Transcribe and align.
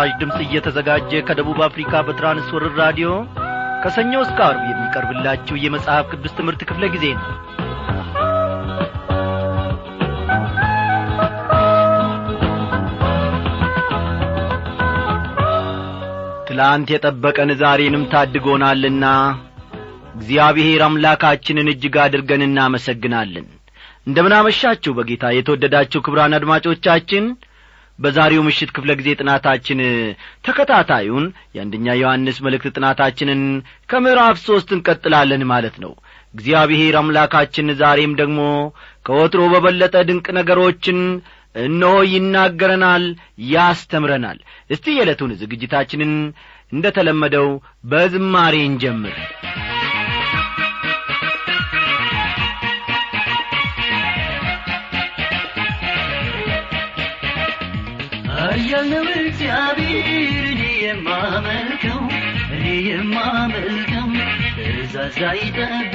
ይህ 0.00 0.04
ምስራች 0.04 0.20
ድምፅ 0.20 0.38
እየተዘጋጀ 0.44 1.10
ከደቡብ 1.28 1.58
አፍሪካ 1.66 1.92
በትራንስወርር 2.06 2.72
ራዲዮ 2.80 3.08
ከሰኞ 3.82 4.12
እስከ 4.24 4.38
አርብ 4.46 4.62
የሚቀርብላችሁ 4.68 5.56
የመጽሐፍ 5.62 6.06
ቅዱስ 6.12 6.32
ትምህርት 6.38 6.60
ክፍለ 6.68 6.84
ጊዜ 6.94 7.04
ነው። 7.16 7.26
ትላንት 16.48 16.88
የጠበቀን 16.92 17.50
ዛሬንም 17.60 18.04
ታድጎናልና 18.12 19.04
እግዚአብሔር 20.14 20.82
አምላካችንን 20.86 21.72
እጅግ 21.72 21.96
አድርገን 22.04 22.44
እናመሰግናለን። 22.46 23.46
እንደምናመሻችሁ 24.06 24.92
በጌታ 24.98 25.26
የተወደዳችሁ 25.34 26.00
ክብራን 26.06 26.36
አድማጮቻችን 26.38 27.24
በዛሬው 27.98 28.42
ምሽት 28.46 28.70
ክፍለ 28.76 28.90
ጊዜ 28.98 29.08
ጥናታችን 29.20 29.78
ተከታታዩን 30.46 31.24
የአንደኛ 31.56 31.86
ዮሐንስ 32.00 32.36
መልእክት 32.46 32.74
ጥናታችንን 32.76 33.40
ከምዕራፍ 33.90 34.36
ሦስት 34.44 34.70
እንቀጥላለን 34.76 35.42
ማለት 35.52 35.76
ነው። 35.84 35.92
እግዚአብሔር 36.34 36.94
አምላካችን 37.00 37.74
ዛሬም 37.80 38.12
ደግሞ 38.20 38.40
ከወትሮ 39.06 39.42
በበለጠ 39.52 39.96
ድንቅ 40.08 40.26
ነገሮችን 40.38 40.98
እነሆ 41.54 41.94
ይናገረናል 42.12 43.04
ያስተምረናል። 43.52 44.38
እስቲ 44.70 44.86
የዕለቱን 44.96 45.32
ዝግጅታችንን 45.40 46.12
እንደ 46.72 46.86
ተለመደው 46.96 47.48
በዝማሬ 47.90 48.56
እንጀምር 48.68 49.16
ያለው 58.70 59.04
እግዚአብሔር 59.20 60.06
እኔ 60.50 60.62
የማመልከው 60.82 62.00
እኔ 62.54 62.64
የማመልከው 62.88 64.08
ትእዛዝ 64.56 65.18
አይጠብቅ 65.30 65.94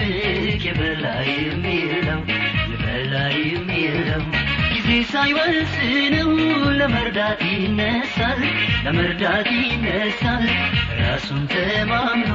የበላይ 0.67 1.29
የሚለው 1.43 2.21
የበላይ 2.71 3.35
የሚለው 3.51 4.23
ጊዜ 4.73 4.89
ሳይወስነው 5.11 6.31
ለመርዳት 6.79 7.41
ይነሳል 7.53 8.41
ለመርዳት 8.85 9.49
ይነሳል 9.61 10.45
ራሱን 11.01 11.43
ተማምኖ 11.53 12.31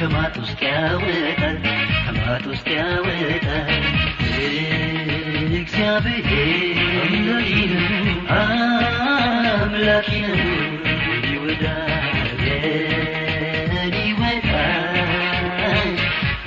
ከማጥ 0.00 0.34
ውስጥ 0.44 0.60
ያወጣል 0.70 1.58
ከማጥ 2.06 2.44
ውስጥ 2.52 2.68
ያወጣል 2.78 3.72
እግዚአብሔር 5.60 6.78
አምላኪ 7.02 7.50
ነው 7.72 9.09
አምላኪ 9.52 10.08
ነው 10.24 10.40
ይወዳል 11.30 12.06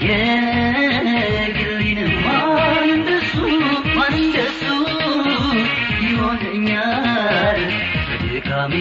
የግሌ 0.06 1.82
ነው 2.00 2.12
ማን 2.26 2.88
እንደሱ 2.96 3.34
ማን 3.98 4.16
እንደሱ 4.22 4.62
ይሆነኛል 6.06 7.62
በድካሜ 8.10 8.74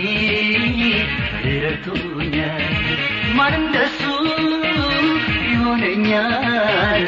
ይሆነኛል 5.47 7.05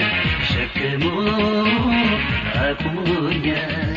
ሸክሙ 0.51 1.05
አቁሞኛል 2.65 3.94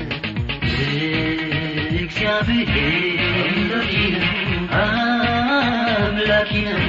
እግዚአብሔር 2.30 4.16
አምላኪ 4.80 6.52
ነው 6.66 6.82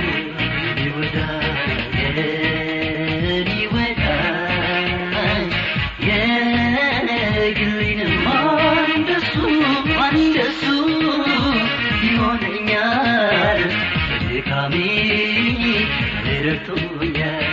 ረድቶኛል 16.41 17.45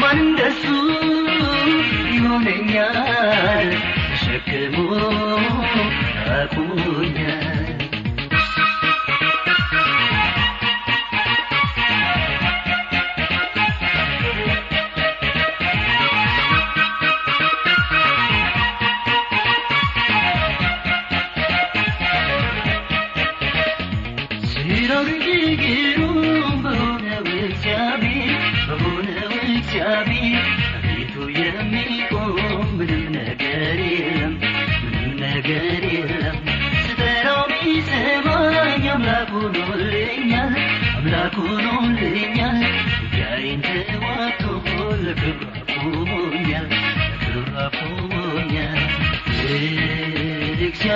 ማን 0.00 0.18
እንደሱ 0.22 0.62
ይሆነኛል 2.14 3.70
አቁሞኛል 6.34 6.99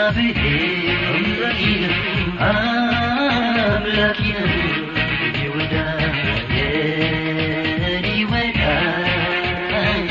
እግዚአብሔር 0.07 0.89
አምላኪ 1.11 1.61
ነው 1.83 1.95
አምላኪ 2.47 4.19
ነው 4.37 4.49
ይወዳል 5.39 6.17
ይወዳል 8.11 10.03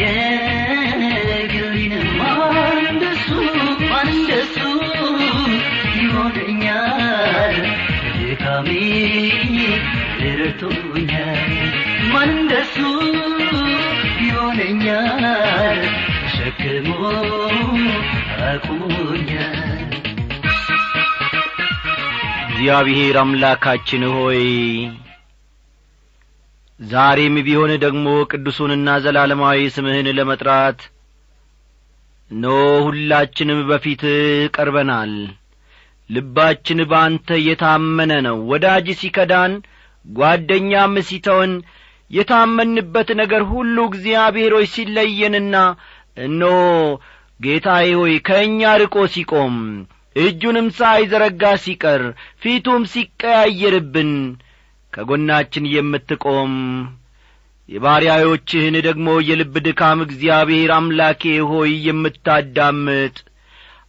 የግሌ 0.00 1.76
ነው 1.94 2.04
ማን 2.20 2.84
እንደሱ 2.86 3.28
ማን 3.90 4.10
እግዚአብሔር 22.50 23.16
አምላካችን 23.20 24.02
ሆይ 24.14 24.40
ዛሬም 26.80 27.34
ቢሆን 27.46 27.72
ደግሞ 27.84 28.06
ቅዱሱንና 28.30 28.88
ዘላለማዊ 29.04 29.60
ስምህን 29.74 30.08
ለመጥራት 30.18 30.80
ኖ 32.30 32.46
ሁላችንም 32.86 33.60
በፊት 33.70 34.02
ቀርበናል። 34.56 35.12
ልባችን 36.10 36.80
በአንተ 36.90 37.38
የታመነ 37.42 38.12
ነው። 38.26 38.38
ወዳጅ 38.50 38.88
ሲከዳን 39.00 39.52
ጓደኛም 40.04 40.94
ሲተወን 41.08 41.52
የታመንበት 42.10 43.10
ነገር 43.20 43.42
ሁሉ 43.50 43.76
እግዚአብሔር 43.90 44.54
ሆይ 44.56 44.66
ሲለየንና 44.72 45.56
እኖ 46.24 46.42
ጌታዬ 47.40 47.88
ሆይ 47.98 48.14
ከእኛ 48.26 48.70
ርቆ 48.82 48.96
ሲቆም 49.12 49.56
እጁንም 50.16 50.68
ሳይዘረጋ 50.78 51.42
ሲቀር 51.62 52.02
ፊቱም 52.42 52.82
ሲቀያየርብን 52.92 54.12
ከጐናችን 54.92 55.64
የምትቆም። 55.72 56.54
የባሪያዎችህን 57.68 58.76
ደግሞ 58.86 59.08
የልብ 59.26 59.54
ድካም 59.66 59.98
እግዚአብሔር 60.06 60.70
አምላኬ 60.76 61.22
ሆይ 61.50 61.72
የምታዳምጥ። 61.86 63.16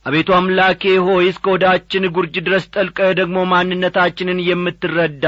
አቤቱ 0.06 0.30
አምላኬ 0.38 0.84
ሆይ 1.08 1.26
እስከ 1.32 1.46
ወዳችን 1.54 2.06
ጒርጅ 2.14 2.36
ድረስ 2.46 2.64
ጠልቀህ 2.74 3.12
ደግሞ 3.20 3.38
ማንነታችንን 3.52 4.40
የምትረዳ 4.48 5.26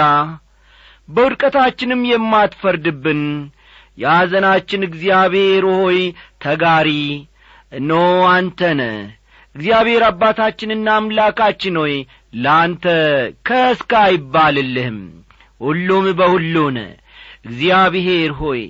በውድቀታችንም 1.09 2.01
የማትፈርድብን 2.11 3.21
የሐዘናችን 3.97 4.81
እግዚአብሔር 4.87 5.65
ሆይ 5.73 5.99
ተጋሪ 6.41 6.89
እነሆ 7.73 8.01
አንተነ 8.31 8.81
እግዚአብሔር 9.55 10.03
አባታችንና 10.07 10.87
አምላካችን 10.97 11.75
ሆይ 11.81 11.95
ለአንተ 12.35 12.85
ከስካ 13.47 13.91
አይባልልህም 14.07 14.99
ሁሉም 15.61 16.05
በሁሉን። 16.19 16.77
እግዚአብሔር 17.47 18.31
ሆይ 18.39 18.61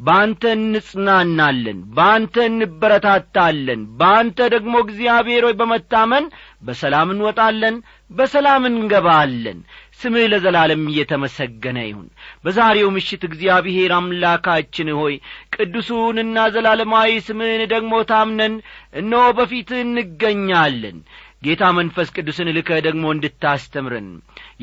በአንተ 0.00 0.42
እንጽናናለን 0.56 1.78
በአንተ 1.96 2.36
እንበረታታለን 2.50 3.80
በአንተ 3.98 4.38
ደግሞ 4.54 4.74
እግዚአብሔር 4.84 5.42
ሆይ 5.46 5.54
በመታመን 5.58 6.26
በሰላም 6.62 7.08
እንወጣለን 7.14 7.76
በሰላም 8.10 8.64
እንገባለን 8.70 9.58
ስምህ 10.00 10.24
ለዘላለም 10.32 10.82
እየተመሰገነ 10.90 11.78
ይሁን። 11.86 12.08
በዛሬው 12.44 12.88
ምሽት 12.94 13.22
እግዚአብሔር 13.28 13.92
አምላካችን 13.96 14.90
ሆይ 14.98 15.14
ቅዱሱንና 15.54 16.46
ዘላለማዊ 16.54 17.10
ስምህን 17.26 17.62
ደግሞ 17.72 17.92
ታምነን 18.10 18.54
እነሆ 19.00 19.24
በፊትህ 19.38 19.82
እንገኛለን 19.86 20.98
ጌታ 21.42 21.62
መንፈስ 21.76 22.08
ቅዱስን 22.14 22.48
ልከህ 22.54 22.78
ደግሞ 22.86 23.04
እንድታስተምረን 23.14 24.08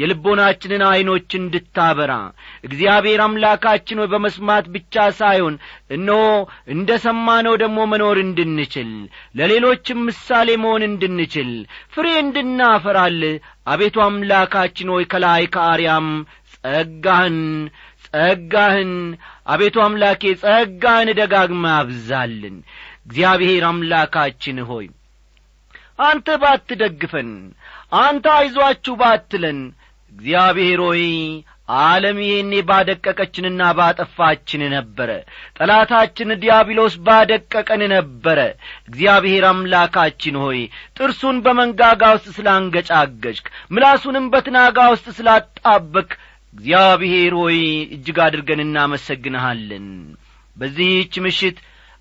የልቦናችንን 0.02 0.84
ዐይኖች 0.88 1.30
እንድታበራ 1.40 2.14
እግዚአብሔር 2.68 3.22
አምላካችን 3.26 4.00
ሆይ 4.02 4.10
በመስማት 4.12 4.66
ብቻ 4.76 5.06
ሳይሆን 5.20 5.56
እነሆ 5.96 6.20
እንደ 6.74 6.98
ሰማነው 7.06 7.56
ደግሞ 7.64 7.88
መኖር 7.94 8.20
እንድንችል 8.24 8.92
ለሌሎችም 9.40 10.04
ምሳሌ 10.10 10.50
መሆን 10.64 10.86
እንድንችል 10.90 11.52
ፍሬ 11.96 12.08
እንድናፈራል። 12.24 13.20
አቤቱ 13.68 13.98
አምላካችን 14.06 14.92
ሆይ 14.94 15.06
ከላይ 15.12 15.46
ከአርያም 15.56 16.10
ጸጋህን 16.56 17.40
ጸጋህን 18.08 18.94
አቤቱ 19.48 19.78
አምላኬ 19.84 20.24
ጸጋህን 20.44 21.12
ደጋግመ 21.20 21.66
አብዛልን። 21.78 22.56
እግዚአብሔር 23.08 23.66
አምላካችን 23.68 24.60
ሆይ 24.70 24.88
አንተ 26.00 26.28
ባትደግፈን 26.42 27.30
አንተ 28.02 28.26
አይዟችሁ 28.38 28.94
ባትለን 29.02 29.60
እግዚአብሔር 30.12 30.80
ሆይ 30.86 31.04
ዓለም 31.78 32.18
ይህኔ 32.24 32.54
ባደቀቀችንና 32.68 33.62
ባጠፋችን 33.78 34.62
ነበረ። 34.74 35.10
ጠላታችን 35.58 36.30
ዲያብሎስ 36.44 36.94
ባደቀቀን 37.08 37.82
ነበረ። 37.94 38.40
እግዚአብሔር 38.90 39.46
አምላካችን 39.50 40.36
ሆይ 40.44 40.60
ጥርሱን 40.98 41.40
በመንጋጋ 41.46 42.04
ውስጥ 42.16 42.28
ስላንገጫገጭክ 42.38 43.46
ምላሱንም 43.72 44.28
በትናጋ 44.34 44.88
ውስጥ 44.94 45.08
ስላጣበቅ 45.20 46.10
እግዚአብሔር 46.54 47.34
ሆይ 47.42 47.60
እጅግ 47.96 48.20
አድርገን 48.26 48.64
እናመሰግንሃለን። 48.66 49.88
በዚህች 50.58 51.16
ምሽት 51.26 51.58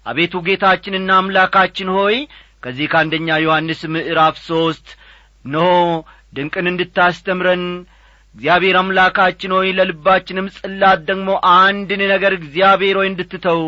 አቤቱ 0.07 0.35
ጌታችንና 0.47 1.11
አምላካችን 1.21 1.89
ሆይ 1.97 2.17
ከዚህ 2.67 2.87
ከአንደኛ 2.93 3.29
ዮሐንስ 3.43 3.81
ምዕራፍ 3.95 4.37
ሦስት 4.47 4.87
ኖ 5.49 5.59
ድንቅን 6.33 6.67
እንድታስተምረን 6.71 7.63
እግዚአብሔር 8.35 8.77
አምላካችን 8.81 9.53
ሆይ 9.57 9.69
ለልባችንም 9.77 10.47
ጽላት 10.57 11.01
ደግሞ 11.09 11.29
አንድን 11.53 12.01
ነገር 12.13 12.33
እግዚአብሔር 12.39 12.97
ሆይ 13.01 13.09
እንድትተው 13.11 13.61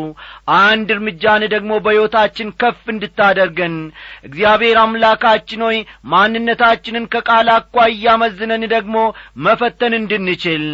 አንድ 0.57 0.89
እርምጃን 0.95 1.43
ደግሞ 1.53 1.71
በሕይወታችን 1.85 2.53
ከፍ 2.61 2.83
እንድታደርገን 2.93 3.77
እግዚአብሔር 4.29 4.79
አምላካችን 4.83 5.63
ሆይ 5.67 5.79
ማንነታችንን 6.13 7.09
ከቃል 7.15 7.49
አኳያ 7.55 8.17
መዝነን 8.23 8.65
ደግሞ 8.75 8.97
መፈተን 9.45 9.95
እንድንችል 9.99 10.65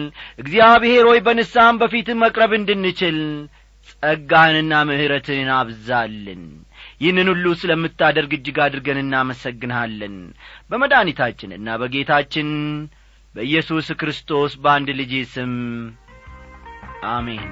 እግዚአብሔር 0.43 1.05
ሆይ 1.11 1.21
በንስሐም 1.27 1.79
በፊት 1.83 2.09
መቅረብ 2.25 2.53
እንድንችል 2.59 3.19
ጸጋህንና 3.93 4.83
ምሕረትህን 4.89 5.51
አብዛልን 5.57 6.43
ይህንን 7.01 7.29
ሁሉ 7.31 7.45
ስለምታደርግ 7.61 8.33
እጅግ 8.37 8.57
አድርገን 8.65 8.99
እናመሰግንሃለን። 9.01 10.15
በመድኃኒታችንና 10.71 11.77
በጌታችን 11.81 12.49
በኢየሱስ 13.35 13.87
ክርስቶስ 14.01 14.53
በአንድ 14.63 14.89
ልጅ 14.99 15.13
ስም 15.33 15.53
አሜን። 17.11 17.45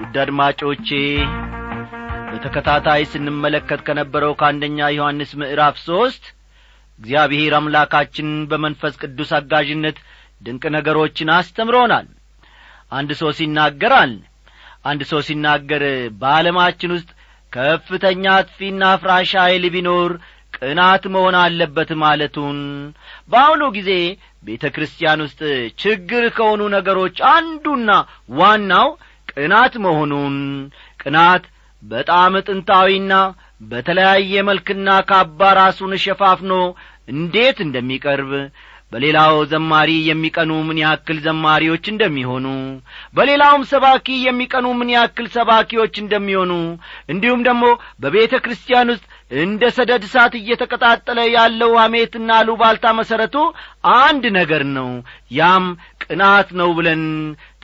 ውድ 0.00 0.16
አድማጮቼ 0.22 0.88
በተከታታይ 2.30 3.02
ስንመለከት 3.12 3.80
ከነበረው 3.86 4.32
ከአንደኛ 4.40 4.88
ዮሐንስ 4.94 5.30
ምዕራፍ 5.40 5.76
ሦስት 5.86 6.24
እግዚአብሔር 6.98 7.52
አምላካችን 7.58 8.28
በመንፈስ 8.50 8.94
ቅዱስ 9.02 9.30
አጋዥነት 9.38 9.98
ድንቅ 10.42 10.64
ነገሮችን 10.76 11.28
አስተምሮናል። 11.36 12.06
አንድ 12.92 13.10
ሰው 13.20 13.30
ሲናገራል 13.38 14.12
አንድ 14.84 15.02
ሰው 15.10 15.20
ሲናገር 15.26 15.82
በዓለማችን 16.20 16.94
ውስጥ 16.96 17.10
ከፍተኛ 17.52 18.24
አጥፊና 18.36 18.82
አፍራሽ 18.94 19.30
ኃይል 19.42 19.64
ቢኖር 19.74 20.12
ቅናት 20.54 21.04
መሆን 21.14 21.36
አለበት 21.40 21.90
ማለቱን። 22.02 22.58
በአሁኑ 23.30 23.62
ጊዜ 23.76 23.90
ቤተ 24.44 24.64
ክርስቲያን 24.74 25.22
ውስጥ 25.26 25.40
ችግር 25.82 26.24
ከሆኑ 26.36 26.62
ነገሮች 26.76 27.16
አንዱና 27.32 27.90
ዋናው 28.38 28.88
ቅናት 29.32 29.74
መሆኑን። 29.86 30.36
ቅናት 31.02 31.44
በጣም 31.82 32.32
ጥንታዊና 32.46 33.12
በተለያየ 33.60 34.42
መልክና 34.48 34.88
ካባ 35.08 35.40
ራሱን 35.58 35.92
ሸፋፍኖ 36.04 36.52
እንዴት 37.08 37.58
እንደሚቀርብ 37.64 38.32
በሌላው 38.92 39.34
ዘማሪ 39.50 39.90
የሚቀኑ 40.08 40.52
ምን 40.68 40.78
ያክል 40.82 41.18
ዘማሪዎች 41.24 41.84
እንደሚሆኑ 41.92 42.46
በሌላውም 43.16 43.64
ሰባኪ 43.72 44.06
የሚቀኑ 44.26 44.66
ምን 44.78 44.90
ያክል 44.94 45.26
ሰባኪዎች 45.34 45.94
እንደሚሆኑ 46.02 46.52
እንዲሁም 47.12 47.40
ደግሞ 47.48 47.64
በቤተ 48.02 48.40
ክርስቲያን 48.44 48.92
ውስጥ 48.94 49.04
እንደ 49.42 49.62
ሰደድ 49.76 50.04
እሳት 50.08 50.34
እየተቀጣጠለ 50.40 51.18
ያለው 51.34 51.72
ሐሜትና 51.82 52.38
ሉባልታ 52.48 52.94
መሠረቱ 53.00 53.36
አንድ 53.98 54.24
ነገር 54.38 54.64
ነው። 54.78 54.88
ያም 55.32 55.66
ቅናት 56.04 56.50
ነው 56.60 56.70
ብለን 56.78 57.04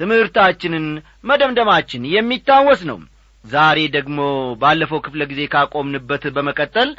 ትምህርታችንን 0.00 0.86
መደምደማችን 1.24 2.08
የሚታወስ 2.14 2.82
ነው 2.90 3.00
ዛሬ 3.44 3.78
ደግሞ 3.94 4.18
ባለፈው 4.60 5.00
ክፍለ 5.06 5.22
ጊዜ 5.30 5.40
ካቆምንበት 5.54 6.24
በመቀጠል 6.36 6.90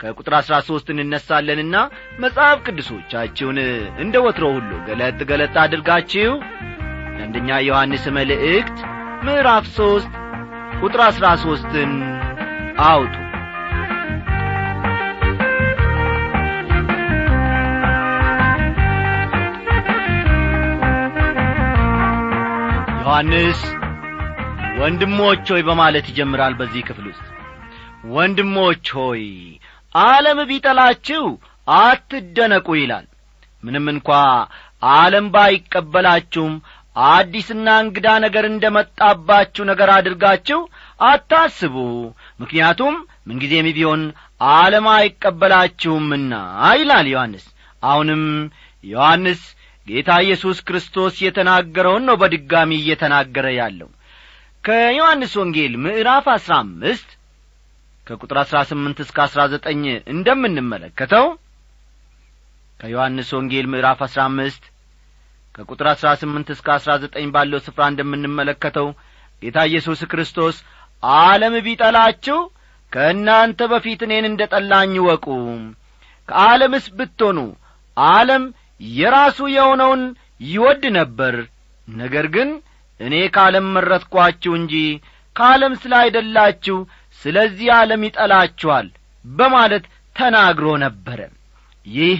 ከቁጥር 0.00 0.34
አሥራ 0.38 0.54
ሦስት 0.68 0.88
እንነሳለንና 0.94 1.76
መጽሐፍ 2.24 2.58
ቅዱሶቻችሁን 2.66 3.58
እንደ 4.04 4.14
ወትሮ 4.26 4.46
ሁሉ 4.56 4.70
ገለጥ 4.88 5.18
ገለጥ 5.30 5.54
አድርጋችሁ 5.64 6.32
የአንደኛ 7.16 7.60
ዮሐንስ 7.68 8.06
መልእክት 8.18 8.78
ምዕራፍ 9.26 9.66
ሦስት 9.78 10.12
ቁጥር 10.80 11.02
አሥራ 11.06 11.26
ሦስትን 11.44 11.92
አውጡ። 12.86 13.14
ዮሐንስ 23.00 23.60
ወንድሞች 24.78 25.44
ሆይ 25.52 25.62
በማለት 25.68 26.06
ይጀምራል 26.10 26.54
በዚህ 26.60 26.82
ክፍል 26.88 27.06
ውስጥ። 27.10 27.26
ወንድሞች 28.14 28.86
ሆይ 28.96 29.22
ዓለም 29.94 30.38
ቢጠላችሁ 30.50 31.24
አትደነቁ 31.76 32.66
ይላል። 32.80 33.06
ምንም 33.62 33.86
እንኳ 33.92 34.08
ዓለም 34.94 35.26
ባይቀበላችሁም 35.34 36.54
አዲስና 37.06 37.68
እንግዳ 37.84 38.08
ነገር 38.24 38.44
እንደ 38.50 38.64
መጣባችሁ 38.76 39.62
ነገር 39.70 39.90
አድርጋችሁ 39.94 40.60
አታስቡ። 41.04 41.76
ምክንያቱም 42.42 42.94
ምንጊዜም 43.28 43.68
ቢሆን 43.78 44.02
ዓለም 44.54 44.86
አይቀበላችሁምና 44.94 46.32
ይላል 46.74 47.08
ዮሐንስ። 47.14 47.46
አሁንም 47.82 48.22
ዮሐንስ 48.84 49.42
ጌታ 49.86 50.10
ኢየሱስ 50.26 50.58
ክርስቶስ 50.68 51.14
የተናገረውን 51.24 52.04
ነው 52.08 52.16
በድጋሚ 52.20 52.70
እየተናገረ 52.78 53.46
ያለው 53.58 53.90
ከዮሐንስ 54.64 55.32
ወንጌል 55.40 55.72
ምዕራፍ 55.84 56.26
አሥራ 56.34 56.52
አምስት 56.62 57.08
ከቁጥር 58.06 58.38
አሥራ 58.42 58.58
ስምንት 58.70 58.98
እስከ 59.04 59.18
አሥራ 59.24 59.40
ዘጠኝ 59.52 59.82
እንደምንመለከተው 60.14 61.26
ከዮሐንስ 62.80 63.28
ወንጌል 63.36 63.66
ምዕራፍ 63.72 64.00
አሥራ 64.06 64.20
አምስት 64.30 64.62
ከቁጥር 65.54 65.86
አሥራ 65.92 66.08
ስምንት 66.22 66.48
እስከ 66.54 66.68
አሥራ 66.76 66.92
ዘጠኝ 67.02 67.28
ባለው 67.34 67.60
ስፍራ 67.66 67.82
እንደምንመለከተው 67.92 68.88
ጌታ 69.42 69.58
ኢየሱስ 69.70 70.00
ክርስቶስ 70.12 70.56
ዓለም 71.02 71.54
ቢጠላችሁ 71.66 72.38
ከእናንተ 72.92 73.60
በፊት 73.72 74.00
እኔን 74.06 74.26
እንደ 74.30 74.42
ጠላኝ 74.52 74.94
ወቁ 75.06 75.26
ከዓለምስ 76.28 76.86
ብትሆኑ 76.98 77.38
ዓለም 77.96 78.44
የራሱ 78.80 79.38
የሆነውን 79.54 80.02
ይወድ 80.46 80.84
ነበር። 80.96 81.34
ነገር 81.88 82.26
ግን 82.36 82.48
እኔ 83.00 83.14
ከዓለም 83.34 83.66
መረጥኳችሁ 83.74 84.52
እንጂ 84.58 84.74
ከዓለም 85.36 85.72
ስላይደላችሁ 85.82 86.76
ስለዚህ 87.22 87.68
ዓለም 87.76 88.02
ይጠላችኋል 88.06 88.86
በማለት 89.24 89.84
ተናግሮ 90.16 90.66
ነበረ። 90.84 91.20
ይህ 91.86 92.18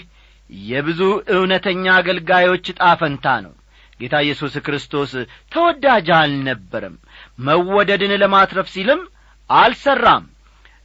የብዙ 0.69 1.01
እውነተኛ 1.35 1.85
አገልጋዮች 1.99 2.67
ጣፈንታ 2.81 3.27
ነው። 3.45 3.53
ጌታ 4.01 4.15
ኢየሱስ 4.25 4.55
ክርስቶስ 4.67 5.13
ተወዳጅ 5.53 6.09
አልነበረም። 6.19 6.97
መወደድን 7.39 8.13
ለማትረፍ 8.23 8.69
ሲልም 8.75 9.03
አልሠራም 9.51 10.25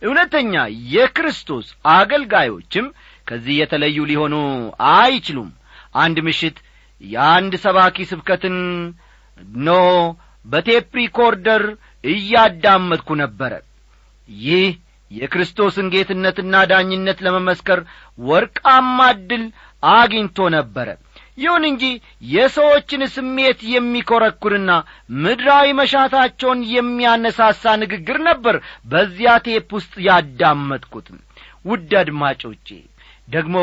እውነተኛ 0.01 0.53
የክርስቶስ 0.93 1.67
አገልጋዮችም 1.95 2.85
ከዚህ 3.27 3.55
የተለዩ 3.59 3.97
ሊሆኑ 4.11 4.35
አይችሉም። 4.93 5.49
አንድ 5.95 6.17
ምሽት 6.27 6.57
የአንድ 7.01 7.53
ሰባኪ 7.65 7.97
ስብከትን 8.09 8.57
ኖ 9.65 9.69
በቴፕ 10.45 10.91
ሪኮርደር 10.99 11.63
እያዳመጥኩ 12.03 13.09
ነበረ። 13.21 13.53
ይህ 14.29 14.67
የክርስቶስን 15.11 15.87
ጌትነትና 15.93 16.55
ዳኝነት 16.71 17.19
ለመመስከር 17.25 17.79
ወርቃማ 18.21 18.97
ዕድል 19.13 19.45
አግኝቶ 19.83 20.37
ነበረ። 20.55 20.89
ይሁን 21.37 21.63
እንጂ 21.69 21.83
የሰዎችን 22.31 23.01
ስሜት 23.13 23.59
የሚኰረኩርና 23.73 24.71
ምድራዊ 25.19 25.67
መሻታቸውን 25.79 26.61
የሚያነሳሳ 26.73 27.63
ንግግር 27.83 28.17
ነበር 28.29 28.55
በዚያ 28.91 29.33
ቴፕ 29.45 29.69
ውስጥ 29.77 29.93
ያዳመጥኩት። 30.07 31.07
ውድ 31.65 31.91
አድማጮቼ 32.01 32.67
ደግሞ 33.27 33.57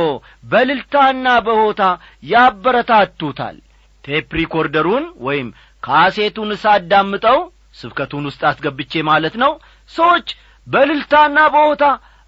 በእልልታና 0.50 1.28
በሆታ 1.46 1.82
ያበረታቱታል። 2.32 3.56
ቴፕ 4.04 4.28
ሪኮርደሩን 4.38 5.04
ወይም 5.20 5.48
ካሴቱን 5.82 6.50
ሳዳምጠው 6.62 7.38
ስብከቱን 7.80 8.26
ውስጥ 8.28 8.42
አስገብቼ 8.50 9.02
ማለት 9.08 9.34
ነው 9.42 9.52
ሰዎች 9.90 10.28
በእልልታና 10.66 11.38
በሆታ 11.54 11.84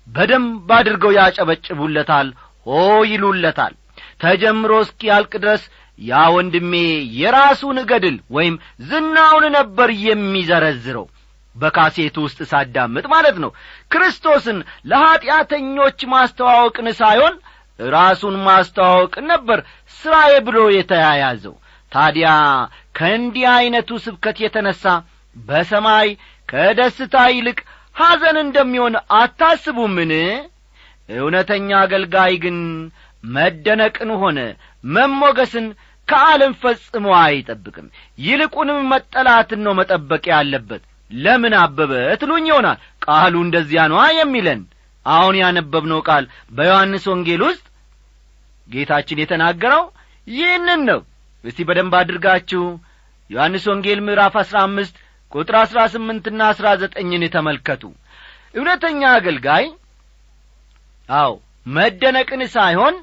በደንብ 0.07 0.71
አድርገው 0.77 1.13
ያጨበጭቡለታል 1.19 2.29
ሆ 2.67 2.77
ይሉለታል። 3.11 3.75
ተጀምሮ 4.23 4.73
እስኪያልቅ 4.85 5.33
ድረስ 5.43 5.63
ያ 5.99 6.19
ወንድሜ 6.35 6.73
የራሱን 7.19 7.79
ገድል 7.91 8.17
ወይም 8.37 8.57
ዝናውን 8.89 9.45
ነበር 9.57 9.89
የሚዘረዝረው። 10.05 11.07
በካሴቱ 11.57 12.17
ውስጥ 12.27 12.41
ሳዳምጥ 12.51 13.05
ማለት 13.15 13.37
ነው። 13.45 13.51
ክርስቶስን 13.93 14.59
ለኀጢአተኞች 14.91 16.01
ማስተዋወቅን 16.13 16.89
ሳይሆን 17.01 17.35
ራሱን 17.79 18.37
ማስተዋወቅን 18.47 19.27
ነበር 19.33 19.59
ሥራዬ 19.97 20.35
ብሎ 20.47 20.59
የተያያዘው 20.77 21.55
ታዲያ 21.93 22.29
ከእንዲህ 22.95 23.45
ዐይነቱ 23.53 23.91
ስብከት 24.05 24.39
የተነሣ 24.43 24.83
በሰማይ 25.37 26.09
ከደስታ 26.49 27.17
ይልቅ 27.31 27.59
ሐዘን 27.97 28.37
እንደሚሆን 28.45 28.95
አታስቡምን? 29.19 30.13
እውነተኛ 31.17 31.69
አገልጋይ 31.83 32.35
ግን 32.43 32.59
መደነቅን 33.25 34.11
ሆነ 34.23 34.39
መሞገስን 34.85 35.67
ከዓለም 36.09 36.53
ፈጽሞ 36.63 37.07
አይጠብቅም። 37.23 37.87
ይልቁንም 38.19 38.79
መጠላትን 38.93 39.61
ነው 39.67 39.73
መጠበቅ 39.81 40.25
ያለበት። 40.33 40.83
ለምን 41.11 41.55
አበበ 41.61 41.93
ትሉኝ 42.21 42.47
ይሆናል። 42.51 42.79
ቃሉ 43.07 43.35
እንደዚያ 43.45 43.83
ነዋ 43.93 44.03
የሚለን። 44.19 44.61
አሁን 45.07 45.35
ያነበብነው 45.41 46.01
ቃል 46.09 46.25
በዮሐንስ 46.53 47.05
ወንጌል 47.13 47.43
ውስጥ 47.49 47.65
ጌታችን 48.69 49.23
የተናገረው 49.23 49.85
ይህንን 50.27 50.81
ነው 50.89 51.01
እስቲ 51.45 51.59
በደንብ 51.69 51.95
አድርጋችሁ 51.99 52.63
ዮሐንስ 53.31 53.65
ወንጌል 53.71 54.01
ምዕራፍ 54.07 54.35
አሥራ 54.43 54.59
አምስት 54.67 54.95
ቁጥር 55.33 55.57
አሥራ 55.61 55.81
ስምንትና 55.93 56.41
አሥራ 56.53 56.69
ዘጠኝን 56.83 57.25
ተመልከቱ። 57.35 57.83
እውነተኛ 58.55 59.01
አገልጋይ? 59.17 59.65
አው 61.09 61.33
መደነቅን 61.67 62.43
ሳይሆን 62.55 62.95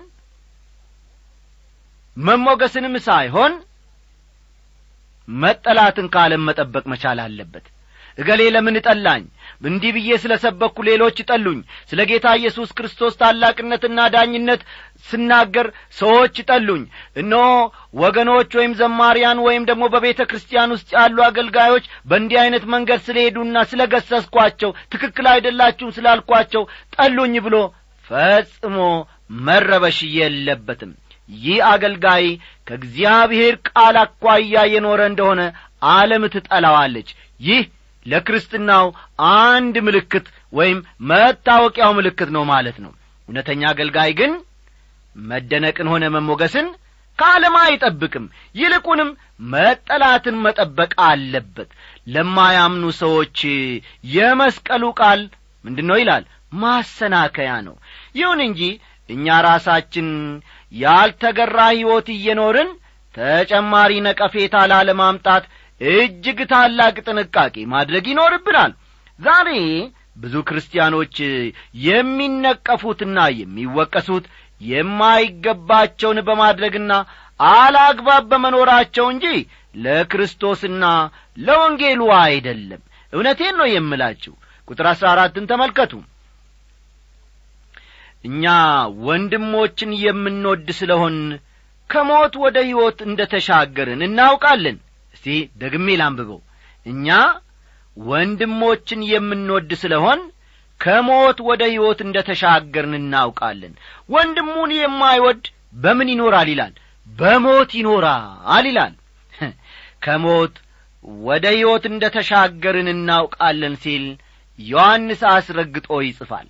መሞገስንም 2.17 2.95
ሳይሆን 3.07 3.53
መጠላትን 5.27 6.07
ካለም 6.13 6.43
መጠበቅ 6.47 6.83
መቻል 6.91 7.19
አለበት 7.23 7.65
እገሌ 8.17 8.41
ለምን 8.53 8.75
ጠላኝ? 8.85 9.23
እንዲህ 9.65 9.91
ብዬ 9.95 10.09
ስለ 10.21 10.33
ሰበኩ 10.43 10.75
ሌሎች 10.87 11.17
ጠሉኝ። 11.29 11.59
ስለ 11.89 11.99
ጌታ 12.09 12.25
ኢየሱስ 12.39 12.69
ክርስቶስ 12.77 13.13
ታላቅነትና 13.21 13.99
ዳኝነት 14.13 14.61
ስናገር 15.07 15.67
ሰዎች 15.97 16.35
ጠሉኝ። 16.49 16.83
እነሆ 17.21 17.45
ወገኖች 18.01 18.51
ወይም 18.59 18.73
ዘማሪያን 18.79 19.43
ወይም 19.45 19.63
ደግሞ 19.69 19.83
በቤተ 19.93 20.21
ክርስቲያን 20.29 20.73
ውስጥ 20.75 20.89
ያሉ 20.97 21.17
አገልጋዮች 21.27 21.87
በእንዲህ 22.09 22.39
ዐይነት 22.43 22.65
መንገድ 22.73 23.01
ስለ 23.07 23.17
ሄዱና 23.25 23.65
ስለ 23.71 23.81
ገሰስኳቸው 23.93 24.73
ትክክል 24.93 25.27
አይደላችሁም 25.33 25.95
ስላልኳቸው 25.97 26.65
ጠሉኝ 26.95 27.35
ብሎ 27.47 27.57
ፈጽሞ 28.05 28.77
መረበሽ 29.45 29.99
የለበትም። 30.17 30.91
ይህ 31.29 31.59
አገልጋይ 31.69 32.25
ከእግዚአብሔር 32.67 33.55
ቃል 33.69 33.95
አኳያ 34.01 34.55
የኖረ 34.73 35.01
እንደሆነ 35.11 35.41
ዓለም 35.91 36.23
ትጠላዋለች። 36.33 37.09
ይህ 37.41 37.63
ለክርስትናው 38.05 38.85
አንድ 39.45 39.75
ምልክት 39.87 40.25
ወይም 40.53 40.79
መታወቂያው 41.09 41.93
ምልክት 41.99 42.29
ነው 42.35 42.43
ማለት 42.51 42.77
ነው። 42.85 42.91
እውነተኛ 43.29 43.61
አገልጋይ 43.71 44.11
ግን 44.19 44.33
መደነቅን 45.15 45.87
ሆነ 45.91 46.05
መሞገስን 46.15 46.67
ከዓለም 47.19 47.55
አይጠብቅም። 47.61 48.25
ይልቁንም 48.55 49.09
መጠላትን 49.53 50.35
መጠበቅ 50.45 50.91
አለበት። 51.05 51.69
ለማያምኑ 52.07 52.85
ሰዎች 53.01 53.37
የመስቀሉ 54.15 54.83
ቃል 54.99 55.21
ምንድን 55.65 55.87
ነው 55.89 55.97
ይላል? 56.01 56.23
ማሰናከያ 56.55 57.51
ነው። 57.67 57.75
ይሁን 58.15 58.39
እንጂ 58.47 58.61
እኛ 59.09 59.25
ራሳችን 59.47 60.07
ያልተገራ 60.71 61.57
ሕይወት 61.71 62.07
እየኖርን 62.13 62.69
ተጨማሪ 63.15 63.91
ነቀፌታ 64.05 64.55
ላለማምጣት 64.71 65.43
እጅግ 65.81 66.39
ታላቅ 66.51 66.95
ጥንቃቄ 67.07 67.55
ማድረግ 67.73 68.05
ይኖርብናል። 68.11 68.71
ዛሬ 69.19 69.49
ብዙ 70.17 70.35
ክርስቲያኖች 70.47 71.15
የሚነቀፉትና 71.87 73.17
የሚወቀሱት 73.39 74.25
የማይገባቸውን 74.61 76.19
በማድረግና 76.27 76.91
አላግባብ 77.39 78.23
በመኖራቸው 78.31 79.05
እንጂ 79.13 79.25
ለክርስቶስና 79.75 80.83
ለወንጌሉ 81.37 82.01
አይደለም። 82.21 82.81
እውነቴን 83.13 83.55
ነው 83.59 83.67
የምላችሁ። 83.71 84.33
ቁጥር 84.67 84.87
አሥራ 84.91 85.07
አራትን 85.13 85.49
ተመልከቱ። 85.49 85.93
እኛ 88.25 88.43
ወንድሞችን 89.05 89.91
የምንወድ 90.03 90.67
ስለሆን 90.79 91.17
ከሞት 91.89 92.33
ወደ 92.43 92.57
ሕይወት 92.65 92.99
እንደ 93.07 93.21
ተሻገርን 93.33 94.01
እናውቃለን 94.07 94.77
እስቲ 95.25 95.35
ደግሜ 95.61 95.85
ላንብበው። 95.99 96.39
እኛ 96.85 97.07
ወንድሞችን 97.97 98.99
የምንወድ 99.11 99.71
ስለሆን 99.81 100.19
ከሞት 100.81 101.37
ወደ 101.47 101.61
ሕይወት 101.71 101.99
እንደ 102.05 102.17
ተሻገርን 102.27 102.93
እናውቃለን። 102.99 103.73
ወንድሙን 104.09 104.71
የማይወድ 104.77 105.43
በምን 105.75 106.09
ይኖራል 106.13 106.47
ይላል? 106.53 106.73
በሞት 107.07 107.71
ይኖራል 107.79 108.65
ይላል። 108.67 108.93
ከሞት 110.05 110.55
ወደ 111.23 111.45
ሕይወት 111.55 111.83
እንደ 111.91 112.03
ተሻገርን 112.15 112.89
እናውቃለን 112.93 113.75
ሲል 113.83 114.05
ዮሐንስ 114.59 115.21
አስረግጦ 115.31 115.89
ይጽፋል። 116.05 116.47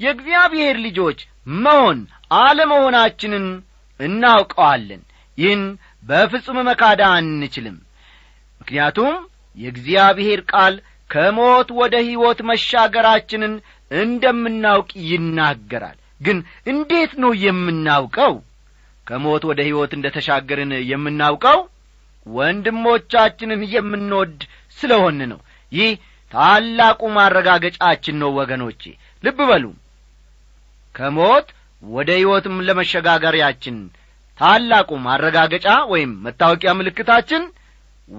የእግዚአብሔር 0.00 0.76
ልጆች 0.86 1.18
መሆን 1.62 1.98
አለመሆናችንን 2.38 3.46
እናውቀዋለን። 4.00 5.02
ይህን 5.38 5.62
በፍጹም 6.04 6.58
መካዳ 6.68 7.02
አንችልም 7.18 7.76
ምክንያቱም 8.62 9.14
የእግዚአብሔር 9.56 10.40
ቃል 10.52 10.74
ከሞት 11.10 11.68
ወደ 11.78 11.94
ሕይወት 12.04 12.38
መሻገራችንን 12.48 13.54
እንደምናውቅ 13.90 14.90
ይናገራል። 15.08 15.96
ግን 16.20 16.38
እንዴት 16.66 17.12
ነው 17.22 17.32
የምናውቀው? 17.42 18.34
ከሞት 19.06 19.42
ወደ 19.50 19.60
ሕይወት 19.66 19.92
እንደ 19.96 20.06
ተሻገርን 20.16 20.72
የምናውቀው 20.90 21.58
ወንድሞቻችንን 22.26 23.62
የምንወድ 23.72 24.38
ስለሆን 24.78 25.18
ነው። 25.32 25.40
ይህ 25.72 25.90
ታላቁ 26.32 27.00
ማረጋገጫችን 27.16 28.16
ነው 28.22 28.30
ወገኖቼ። 28.38 28.82
ልብ 29.24 29.38
በሉ። 29.50 29.64
ከሞት 30.94 31.48
ወደ 31.82 32.10
ሕይወትም 32.18 32.56
ለመሸጋገሪያችን 32.66 33.76
ታላቁ 34.38 34.90
ማረጋገጫ 35.06 35.66
ወይም 35.92 36.12
መታወቂያ 36.24 36.70
ምልክታችን 36.78 37.42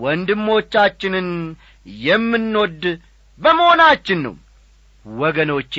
ወንድሞቻችንን 0.03 1.27
የምንወድ 2.03 2.83
በመሆናችን 3.39 4.19
ነው። 4.25 4.35
ወገኖቼ 5.05 5.75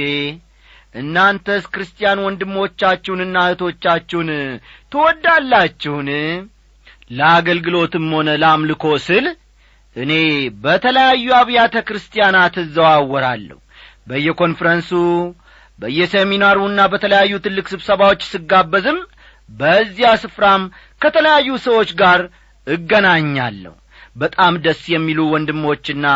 እናንተስ 0.95 1.65
ክርስቲያን 1.75 2.23
ወንድሞቻችሁንና 2.25 3.37
እህቶቻችሁን 3.47 4.29
ትወዳላችሁን? 4.93 6.11
ለአገልግሎትም 7.11 8.07
ሆነ 8.17 8.31
ለአምልኮ 8.43 8.85
ስል 9.07 9.27
እኔ 9.97 10.13
በተለያዩ 10.63 11.27
አብያተ 11.41 11.77
ክርስቲያናት 11.89 12.55
እዘዋወራለሁ። 12.63 13.59
በየኮንፈረንሱ 14.09 14.91
በየሴሚናሩና 15.79 16.81
በተለያዩ 16.93 17.33
ትልቅ 17.45 17.67
ስብሰባዎች 17.73 18.23
ስጋበዝም 18.33 18.99
በዚያ 19.49 20.11
ስፍራም 20.23 20.63
ከተለያዩ 21.01 21.49
ሰዎች 21.67 21.91
ጋር 22.03 22.21
እገናኛለሁ 22.67 23.73
በጣም 24.17 24.55
ደስ 24.65 24.83
የሚሉ 24.93 25.21
ወንድሞችና 25.33 26.07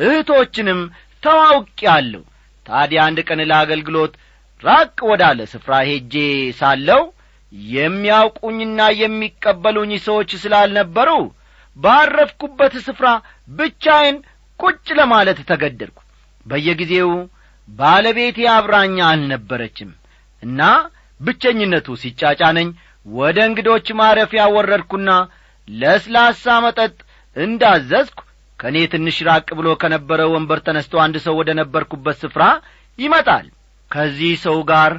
እህቶችንም 0.00 0.80
ተዋውቄአለሁ። 1.22 2.22
ታዲያ 2.66 3.00
አንድ 3.08 3.18
ቀን 3.28 3.40
ለአገልግሎት 3.50 4.12
ራቅ 4.62 4.98
ወዳለ 5.10 5.40
ስፍራ 5.52 5.72
ሄጄ 5.88 6.14
ሳለው 6.60 7.02
የሚያውቁኝና 7.74 8.80
የሚቀበሉኝ 9.00 9.92
ሰዎች 10.06 10.30
ስላልነበሩ 10.42 11.10
ባረፍኩበት 11.76 12.74
ስፍራ 12.86 13.08
ብቻዬን 13.50 14.16
ቁጭ 14.60 14.86
ለማለት 14.98 15.38
ተገደድኩ። 15.50 15.98
በየጊዜው 16.46 17.10
ባለቤቴ 17.68 18.38
አብራኛ 18.54 18.96
አልነበረችም 19.10 19.90
እና 20.42 20.60
ብቸኝነቱ 21.20 21.96
ሲጫጫነኝ 22.02 22.68
ወደ 23.06 23.38
እንግዶች 23.48 23.86
ማረፊያ 24.00 24.42
ወረድኩና 24.56 25.10
ለስላሳ 25.68 26.44
መጠጥ 26.64 26.94
እንዳዘዝኩ 27.36 28.18
ከእኔ 28.58 28.78
ትንሽ 28.92 29.16
ራቅ 29.28 29.48
ብሎ 29.58 29.68
ከነበረ 29.82 30.20
ወንበር 30.32 30.58
ተነስቶ 30.66 30.94
አንድ 31.04 31.16
ሰው 31.24 31.34
ወደ 31.40 31.50
ነበርኩበት 31.60 32.16
ስፍራ 32.22 32.42
ይመጣል። 32.98 33.46
ከዚህ 33.90 34.32
ሰው 34.44 34.58
ጋር 34.70 34.92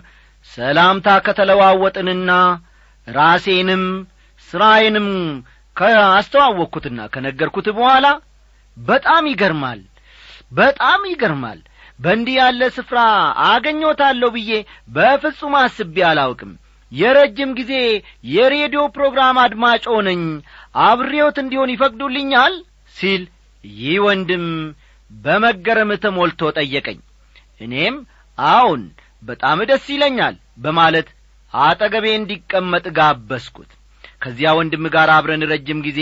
ሰላምታ 0.50 1.08
ከተለዋወጥንና 1.26 2.32
ራሴንም 3.08 3.84
ሥራዬንም 4.50 5.08
ከአስተዋወቅኩትና 5.76 7.00
ከነገርኩት 7.14 7.68
በኋላ 7.78 8.06
በጣም 8.78 9.24
ይገርማል 9.32 9.80
በጣም 10.52 11.02
ይገርማል። 11.12 11.60
በእንዲህ 12.00 12.36
ያለ 12.40 12.62
ስፍራ 12.78 13.00
አገኘታለሁ 13.48 14.30
ብዬ 14.36 14.52
በፍጹም 14.96 15.54
አስቤ 15.62 15.96
አላውቅም 16.10 16.52
የረጅም 16.92 17.52
ጊዜ 17.60 17.74
የሬዲዮ 18.34 18.82
ፕሮግራም 18.96 19.38
አድማጮ 19.44 19.86
ነኝ። 20.08 20.22
አብሬዎት 20.86 21.38
እንዲሆን 21.44 21.74
ይፈቅዱልኛል? 21.74 22.54
ሲል 22.96 23.24
ይህ 23.64 23.98
ወንድም 24.06 24.46
በመገረም 25.12 25.92
ተሞልቶ 26.04 26.42
ጠየቀኝ። 26.58 27.00
እኔም 27.62 27.96
አዎን 28.38 28.84
በጣም 29.24 29.60
ደስ 29.70 29.86
ይለኛል 29.94 30.36
በማለት 30.64 31.08
አጠገቤ 31.54 32.06
እንዲቀመጥ 32.16 32.86
ጋበስኩት 32.98 33.72
ከዚያ 34.22 34.50
ወንድም 34.58 34.86
ጋር 34.94 35.10
አብረን 35.16 35.44
ረጅም 35.52 35.80
ጊዜ 35.88 36.02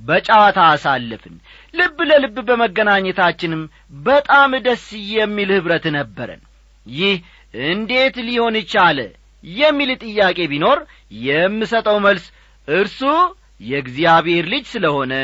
በጨዋታ 0.00 0.58
አሳለፍን 0.72 1.34
ልብ 1.74 1.98
ለልብ 2.10 2.36
በመገናኘታችንም 2.48 3.62
በጣም 4.04 4.52
ደስ 4.66 4.84
የሚል 5.12 5.50
ኅብረት 5.56 5.86
ነበረን። 5.96 6.42
ይህ 6.86 7.16
እንዴት 7.70 8.16
ሊሆን 8.28 8.56
ቻለ 8.72 8.98
የሚል 9.44 9.90
ጥያቄ 10.04 10.38
ቢኖር 10.52 10.78
የምሰጠው 11.24 11.96
መልስ 12.06 12.26
እርሱ 12.68 13.00
የእግዚአብሔር 13.60 14.44
ልጅ 14.52 14.64
ስለሆነ 14.72 15.14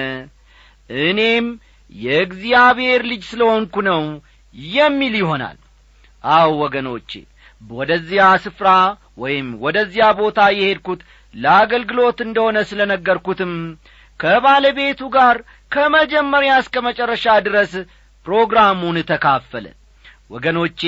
እኔም 1.03 1.47
የእግዚአብሔር 1.93 3.03
ልጅ 3.11 3.23
ስለሆንኩ 3.31 3.75
ነው 3.89 4.03
የሚል 4.75 5.15
ይሆናል። 5.21 5.59
አው 6.25 6.51
ወገኖቼ 6.63 7.11
ወደዚያ 7.71 8.25
ስፍራ 8.45 8.69
ወይም 9.19 9.49
ወደዚያ 9.65 10.05
ቦታ 10.21 10.41
የሄድኩት 10.57 11.01
ለአገልግሎት 11.35 12.19
እንደሆነ 12.27 12.59
ስለ 12.71 12.81
ነገርኩትም 12.93 13.53
ከባለቤቱ 14.21 15.01
ጋር 15.15 15.37
ከመጀመሪያ 15.73 16.53
እስከ 16.63 16.77
መጨረሻ 16.87 17.35
ድረስ 17.47 17.73
ፕሮግራሙን 18.27 18.97
ተካፈለ። 19.11 19.67
ወገኖቼ 20.31 20.81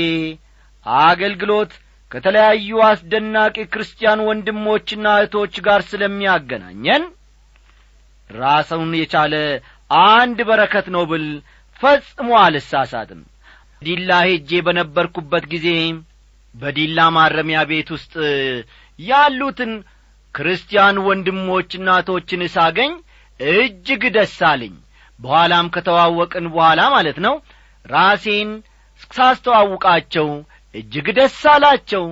አገልግሎት 1.05 1.73
ከተለያዩ 2.13 2.71
አስደናቂ 2.87 3.57
ክርስቲያን 3.73 4.25
ወንድሞችና 4.27 5.07
እህቶች 5.19 5.55
ጋር 5.67 5.81
ስለሚያገናኘን 5.91 7.05
ራሰውን 8.31 8.93
የቻለ 8.99 9.35
አንድ 10.09 10.39
በረከት 10.49 10.87
ነው 10.95 11.03
ብል 11.11 11.27
ፈጽሞ 11.81 12.29
አልሳሳትም። 12.43 13.21
ዲላ 13.83 14.11
ሄጄ 14.27 14.61
በነበርኩበት 14.67 15.45
ጊዜ 15.53 15.69
በዲላ 16.55 16.99
ማረሚያ 17.17 17.61
ቤት 17.71 17.89
ውስጥ 17.95 18.13
ያሉትን 18.99 19.73
ክርስቲያን 20.35 20.97
ወንድሞችና 21.07 21.89
እህቶችን 21.97 22.43
ሳገኝ 22.55 22.93
እጅግ 23.41 24.03
ደስ 24.17 24.37
አለኝ። 24.51 24.75
በኋላም 25.19 25.67
ከተዋወቅን 25.75 26.47
በኋላ 26.55 26.81
ማለት 26.95 27.19
ነው 27.27 27.35
ራሴን 27.85 28.51
ሳስተዋውቃቸው 29.11 30.29
እጅግ 30.75 31.07
ደስ 31.19 31.41
አላቸው። 31.53 32.05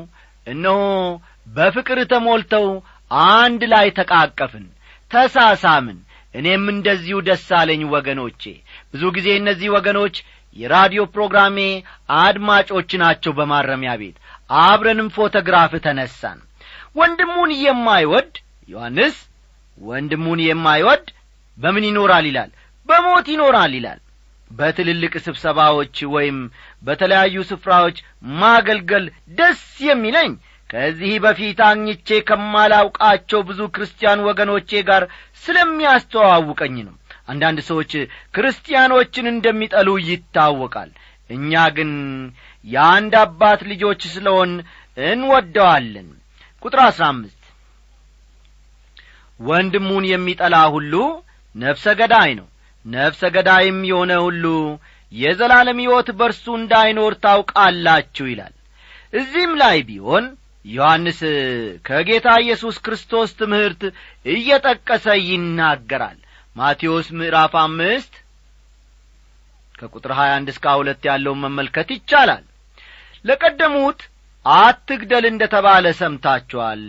እነሆ 0.46 0.78
በፍቅር 1.46 1.98
ተሞልተው 2.12 2.66
አንድ 3.32 3.62
ላይ 3.72 3.86
ተቃቀፍን 3.98 4.66
ተሳሳምን። 5.10 5.98
እኔም 6.34 6.64
እንደዚሁ 6.72 7.16
ደስ 7.28 7.46
አለኝ 7.60 7.82
ወገኖቼ። 7.94 8.42
ብዙ 8.92 9.02
ጊዜ 9.16 9.28
እነዚህ 9.40 9.68
ወገኖች 9.76 10.16
የራዲዮ 10.56 11.02
ፕሮግራሜ 11.14 11.58
አድማጮች 12.20 12.90
ናቸው 13.02 13.32
በማረሚያ 13.38 13.92
ቤት። 14.00 14.16
አብረንም 14.60 15.08
ፎቶግራፍ 15.16 15.72
ተነሳን። 15.84 16.38
ወንድሙን 16.96 17.50
የማይወድ 17.64 18.32
ዮሐንስ 18.68 19.16
ወንድሙን 19.80 20.40
የማይወድ 20.46 21.04
በምን 21.58 21.84
ይኖራል 21.88 22.24
ይላል? 22.30 22.50
በሞት 22.88 23.26
ይኖራል 23.34 23.72
ይላል 23.78 24.00
በትልልቅ 24.50 25.12
ስብሰባዎች 25.24 25.96
ወይም 26.14 26.38
በተለያዩ 26.82 27.36
ስፍራዎች 27.50 27.98
ማገልገል 28.40 29.04
ደስ 29.38 29.62
የሚለኝ 29.86 30.32
ከዚህ 30.70 31.12
በፊት 31.24 31.60
አግኝቼ 31.68 32.18
ከማላውቃቸው 32.28 33.40
ብዙ 33.48 33.60
ክርስቲያን 33.76 34.24
ወገኖቼ 34.28 34.82
ጋር 34.90 35.04
ስለሚያስተዋውቀኝ 35.44 36.76
ነው። 36.88 36.94
አንዳንድ 37.28 37.58
ሰዎች 37.68 37.92
ክርስቲያኖችን 38.34 39.26
እንደሚጠሉ 39.32 39.88
ይታወቃል። 40.08 40.90
እኛ 41.30 41.62
ግን 41.76 41.90
የአንድ 42.64 43.14
አባት 43.22 43.60
ልጆች 43.70 44.00
ስለሆን 44.14 44.52
እንወደዋለን። 45.06 46.08
ቁጥር 46.62 46.80
አሥራ 46.86 47.04
አምስት 47.12 47.36
ወንድሙን 49.40 50.04
የሚጠላ 50.08 50.56
ሁሉ 50.74 50.94
ነፍሰ 51.54 51.92
ገዳይ 52.00 52.30
ነው 52.40 52.46
ነፍሰ 52.84 53.22
ገዳይም 53.34 53.78
የሆነ 53.88 54.12
ሁሉ 54.24 54.44
የዘላለም 55.12 55.78
ሕይወት 55.82 56.08
በርሱ 56.18 56.44
እንዳይኖር 56.58 57.14
ታውቃላችሁ 57.24 58.26
ይላል። 58.30 58.54
እዚህም 59.12 59.52
ላይ 59.62 59.78
ቢሆን 59.88 60.24
ዮሐንስ 60.64 61.20
ከጌታ 61.86 62.28
ኢየሱስ 62.42 62.76
ክርስቶስ 62.86 63.30
ትምህርት 63.40 63.82
እየጠቀሰ 64.26 65.06
ይናገራል። 65.28 66.18
ማቴዎስ 66.56 67.08
ምዕራፍ 67.18 67.52
አምስት 67.62 68.14
ከቁጥር 69.74 70.12
ሀያ 70.18 70.32
አንድ 70.38 70.48
እስከ 70.52 70.74
ሁለት 70.78 71.02
ያለውን 71.08 71.42
መመልከት 71.44 71.88
ይቻላል። 71.96 72.44
ለቀደሙት 73.24 74.00
አትግደል 74.46 75.24
እንደ 75.30 75.42
ተባለ 75.54 75.86
ሰምታችኋል። 76.00 76.82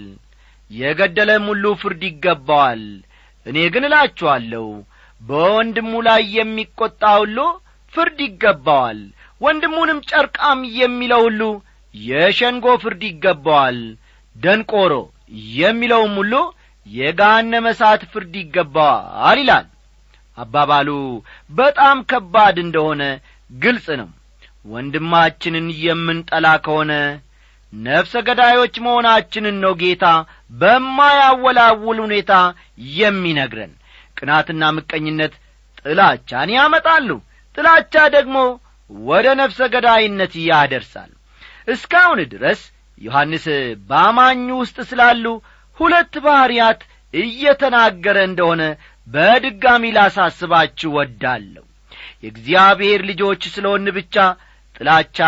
የገደለም 0.71 1.45
ሁሉ 1.51 1.65
ፍርድ 1.81 2.03
ይገባዋል። 2.09 2.83
እኔ 3.45 3.57
ግን 3.73 3.85
እላችኋለሁ 3.87 4.65
በወንድሙ 5.21 5.91
ላይ 6.07 6.21
የሚቈጣ 6.37 7.03
ሁሉ 7.21 7.37
ፍርድ 7.93 8.19
ይገባዋል። 8.25 8.99
ወንድሙንም 9.41 9.99
ጨርቃም 10.09 10.59
የሚለው 10.79 11.21
ሁሉ 11.27 11.41
የሸንጎ 11.95 12.65
ፍርድ 12.83 13.01
ይገባዋል። 13.09 13.79
ደንቆሮ 14.35 14.93
የሚለውም 15.57 16.13
ሁሉ 16.21 16.33
የጋነመ 16.87 17.65
እሳት 17.73 18.01
ፍርድ 18.13 18.33
ይገባዋል 18.41 19.39
ይላል። 19.43 19.67
አባባሉ 20.37 20.89
በጣም 21.51 21.97
ከባድ 22.11 22.57
እንደሆነ 22.63 23.01
ግልጽ 23.49 23.87
ነው። 24.01 24.09
ወንድማችንን 24.65 25.67
የምንጠላ 25.83 26.47
ከሆነ 26.65 26.91
ነፍሰ 27.73 28.13
ገዳዮች 28.27 28.75
መሆናችንን 28.85 29.55
ነው 29.63 29.73
ጌታ 29.81 30.05
በማያወላውል 30.61 31.99
ሁኔታ 32.05 32.33
የሚነግረን 32.97 33.71
ቅናትና 34.21 34.63
ምቀኝነት 34.77 35.33
ጥላቻን 35.81 36.49
ያመጣሉ። 36.55 37.09
ጥላቻ 37.55 37.93
ደግሞ 38.15 38.37
ወደ 38.89 39.27
ነፍሰ 39.39 39.59
ገዳይነት 39.73 40.33
ያደርሳል። 40.47 41.11
እስካሁን 41.67 42.19
ድረስ 42.33 42.61
ዮሐንስ 43.01 43.45
በአማኙ 43.89 44.47
ውስጥ 44.61 44.77
ስላሉ 44.89 45.25
ሁለት 45.77 46.13
ባሕርያት 46.25 46.81
እየተናገረ 47.13 48.17
እንደሆነ 48.29 48.63
በድጋሚ 49.07 49.83
ላሳስባችሁ 49.95 50.89
ወዳለሁ 50.97 51.63
የእግዚአብሔር 52.23 53.01
ልጆች 53.09 53.43
ስለሆን 53.53 53.85
ብቻ 53.97 54.15
ጥላቻ 54.75 55.19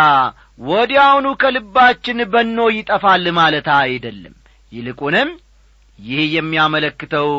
ወዲያውኑ 0.66 1.28
ከልባችን 1.42 2.20
በኖ 2.34 2.60
ይጠፋል 2.76 3.26
ማለት 3.40 3.68
አይደለም። 3.78 4.36
ይልቁንም 4.72 5.30
ይህ 6.00 6.24
የሚያመለክተው 6.36 7.30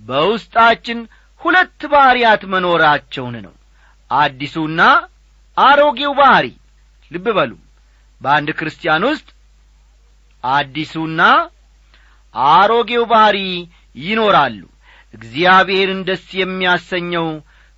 በውስጣችን 0.00 0.98
ሁለት 1.40 1.80
ባሕርያት 1.92 2.42
መኖራቸውን 2.52 3.36
ነው። 3.46 3.54
አዲሱና 4.10 4.80
አሮጌው 5.56 6.12
ባሕሪ 6.18 6.46
ልብ 7.10 7.26
በሉ። 7.36 7.52
በአንድ 8.20 8.48
ክርስቲያን 8.58 9.04
ውስጥ 9.08 9.28
አዲሱና 10.44 11.20
አሮጌው 12.34 13.04
ባሕሪ 13.12 13.38
ይኖራሉ። 13.96 14.62
እግዚአብሔርን 15.14 16.00
ደስ 16.08 16.26
የሚያሰኘው 16.40 17.26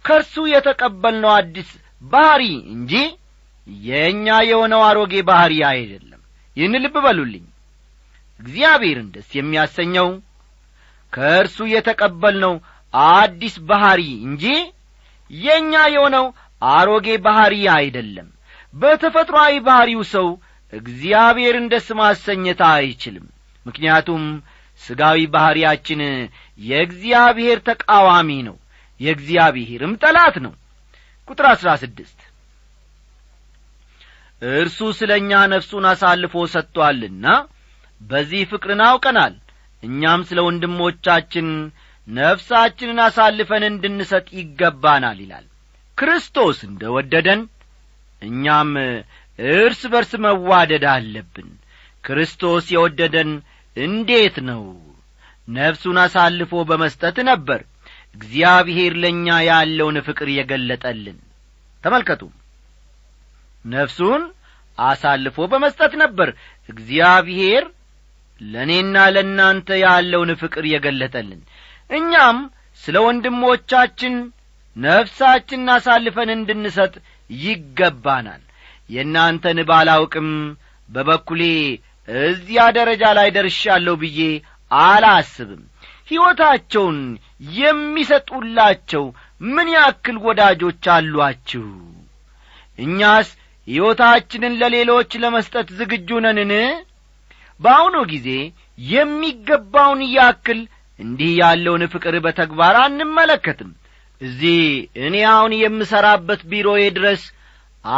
ከእርሱ 0.04 0.34
የተቀበልነው 0.52 1.32
አዲስ 1.36 1.70
ባሕሪ 2.02 2.44
እንጂ 2.74 2.92
የእኛ 3.84 4.26
የሆነው 4.50 4.82
አሮጌ 4.88 5.14
ባሕሪ 5.28 5.54
አይደለም። 5.70 6.20
ይህን 6.56 6.74
ልብ 6.84 6.96
በሉልኝ። 7.04 7.46
እግዚአብሔርን 8.40 9.08
ደስ 9.14 9.28
የሚያሰኘው 9.38 10.08
ከእርሱ 11.12 11.58
የተቀበልነው 11.70 12.54
አዲስ 13.12 13.54
ባሕሪ 13.68 14.02
እንጂ 14.26 14.44
የእኛ 15.30 15.72
የሆነው 15.94 16.26
አሮጌ 16.62 17.08
ባሕሪ 17.24 17.54
አይደለም። 17.74 18.28
በተፈጥሮአዊ 18.74 19.54
ባሕሪው 19.66 20.02
ሰው 20.12 20.28
እግዚአብሔርን 20.72 21.66
ደስ 21.72 21.88
ማሰኘት 22.00 22.60
አይችልም። 22.70 23.26
ምክንያቱም 23.66 24.24
ሥጋዊ 24.80 25.18
ባሕሪያችን 25.34 26.00
የእግዚአብሔር 26.60 27.58
ተቃዋሚ 27.68 28.30
ነው 28.48 28.56
የእግዚአብሔርም 29.00 29.92
ጠላት 30.02 30.36
ነው። 30.44 30.52
ቁጥር 31.28 31.46
አሥራ 31.50 31.70
ስድስት 31.82 32.18
እርሱ 34.42 34.78
ስለ 34.98 35.12
እኛ 35.20 35.32
ነፍሱን 35.52 35.84
አሳልፎ 35.90 36.34
ሰጥቶአልና 36.52 37.26
በዚህ 38.00 38.42
ፍቅርን 38.50 38.80
አውቀናል 38.86 39.34
እኛም 39.82 40.20
ስለ 40.28 40.38
ወንድሞቻችን 40.46 41.48
ነፍሳችንን 42.08 42.98
አሳልፈን 43.04 43.64
እንድንሰጥ 43.68 44.26
ይገባናል 44.38 45.18
ይላል። 45.24 45.46
ክርስቶስ 45.98 46.58
እንደ 46.68 46.82
ወደደን 46.96 47.40
እኛም 48.22 48.70
እርስ 49.38 49.80
በርስ 49.92 50.12
መዋደድ 50.24 50.84
አለብን። 50.92 51.48
ክርስቶስ 52.04 52.66
የወደደን 52.74 53.30
እንዴት 53.76 54.36
ነው? 54.48 54.62
ነፍሱን 55.48 55.98
አሳልፎ 56.04 56.52
በመስጠት 56.70 57.16
ነበር። 57.30 57.60
እግዚአብሔር 58.14 58.92
ለእኛ 59.02 59.26
ያለውን 59.48 59.96
ፍቅር 60.06 60.28
የገለጠልን። 60.34 61.18
ተመልከቱ። 61.84 62.22
ነፍሱን 63.64 64.22
አሳልፎ 64.78 65.36
በመስጠት 65.52 65.92
ነበር። 66.02 66.28
እግዚአብሔር 66.68 67.64
ለእኔና 68.40 68.96
ለእናንተ 69.14 69.78
ያለውን 69.82 70.30
ፍቅር 70.42 70.64
የገለጠልን። 70.72 71.40
እኛም 71.90 72.38
ስለ 72.82 72.96
ወንድሞቻችን 73.06 74.14
ነፍሳችንን 74.76 75.70
አሳልፈን 75.74 76.30
እንድንሰጥ 76.34 76.94
ይገባናል። 77.30 78.42
የእናንተን 78.90 79.58
ባላውቅም 79.70 80.28
በበኩሌ 80.88 81.42
እዚያ 82.08 82.60
ደረጃ 82.76 83.04
ላይ 83.18 83.28
ደርሻለሁ 83.36 83.94
ብዬ 84.02 84.20
አላስብም። 84.70 85.62
ሕይወታቸውን 86.10 86.98
የሚሰጡላቸው 87.58 89.04
ምን 89.46 89.68
ያክል 89.74 90.16
ወዳጆች 90.26 90.84
አሏችሁ? 90.94 91.66
እኛስ 92.78 93.28
ሕይወታችንን 93.68 94.54
ለሌሎች 94.60 95.10
ለመስጠት 95.22 95.68
ዝግጁ 95.78 96.08
ነንን 96.24 96.52
በአሁኑ 97.60 97.96
ጊዜ 98.12 98.28
የሚገባውን 98.88 100.02
ያክል 100.16 100.60
እንዲህ 100.98 101.32
ያለውን 101.40 101.82
ፍቅር 101.92 102.14
በተግባር 102.24 102.76
አንመለከትም። 102.84 103.70
እዚህ 104.20 104.60
እኔ 105.06 105.16
አሁን 105.32 105.52
የምሠራበት 105.58 106.40
ቢሮዬ 106.50 106.84
ድረስ 106.96 107.22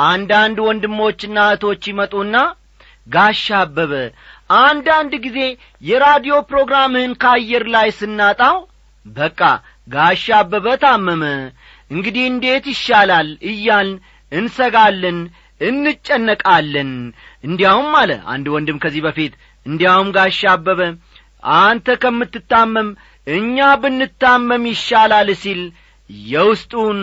አንዳንድ 0.06 0.58
ወንድሞችና 0.66 1.36
እህቶች 1.48 1.84
ይመጡና 1.90 2.36
ጋሻ 3.06 3.46
አበበ 3.60 3.92
አንዳንድ 4.60 5.12
ጊዜ 5.24 5.38
የራዲዮ 5.82 6.34
ፕሮግራምህን 6.50 7.12
ከአየር 7.22 7.64
ላይ 7.74 7.88
ስናጣው 7.98 8.56
በቃ 9.06 9.40
ጋሻ 9.88 10.26
አበበ 10.38 10.66
ታመመ 10.82 11.24
እንግዲህ 11.90 12.24
እንዴት 12.32 12.66
ይሻላል 12.72 13.30
እያልን 13.50 13.90
እንሰጋለን 14.32 15.18
እንጨነቃለን። 15.60 16.90
እንዲያውም 17.44 17.90
አለ 18.00 18.12
አንድ 18.32 18.46
ወንድም 18.54 18.78
ከዚህ 18.82 19.02
በፊት 19.06 19.32
እንዲያውም 19.66 20.08
ጋሻ 20.16 20.40
አበበ 20.52 20.80
አንተ 21.60 21.88
ከምትታመም 22.02 22.88
እኛ 23.26 23.56
ብንታመም 23.82 24.64
ይሻላል 24.70 25.28
ሲል 25.42 25.62
የውስጡን 26.28 26.98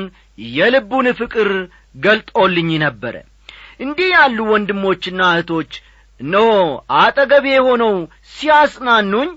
የልቡን 0.53 1.07
ፍቅር 1.19 1.49
ገልጦልኝ 1.95 2.69
ነበረ። 2.85 3.15
እንዲህ 3.79 4.09
ያሉ 4.13 4.37
ወንድሞችና 4.51 5.21
እህቶች 5.33 5.71
እነሆ 6.19 6.49
አጠገቤ 6.99 7.47
ሆነው 7.65 7.95
ሲያጽናኑኝ 8.33 9.29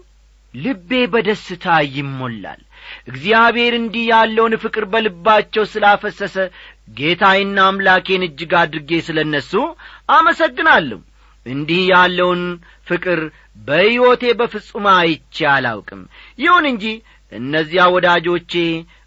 ልቤ 0.54 0.90
በደስታ 1.12 1.64
ይሞላል። 1.94 2.60
እግዚአብሔር 3.10 3.72
እንዲህ 3.78 4.04
ያለውን 4.10 4.54
ፍቅር 4.62 4.84
በልባቸው 4.92 5.64
ስላፈሰሰ 5.72 6.36
ጌታዬና 6.98 7.58
አምላኬን 7.66 8.22
እጅግ 8.28 8.52
አድርጌ 8.60 9.00
ስለ 9.06 9.18
እነሱ 9.26 9.52
አመሰግናለሁ 10.14 10.98
እንዲህ 11.46 11.82
ያለውን 11.90 12.42
ፍቅር 12.88 13.20
በሕይወቴ 13.66 14.22
በፍጹም 14.38 14.86
አይቼ 14.94 15.36
አላውቅም። 15.52 16.02
ይሁን 16.38 16.64
እንጂ 16.70 16.84
እነዚያ 17.32 17.82
ወዳጆቼ 17.94 18.52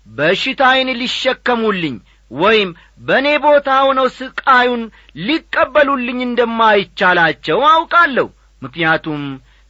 በሽታዬን 0.07 0.89
ሊሸከሙልኝ 0.99 1.95
ወይም 2.31 2.69
በእኔ 3.01 3.27
ቦታ 3.45 3.69
ሆነው 3.85 4.07
ስቃዩን 4.17 4.83
ሊቀበሉልኝ 5.27 6.19
እንደማይቻላቸው 6.27 7.59
አውቃለሁ። 7.71 8.27
ምክንያቱም 8.61 9.23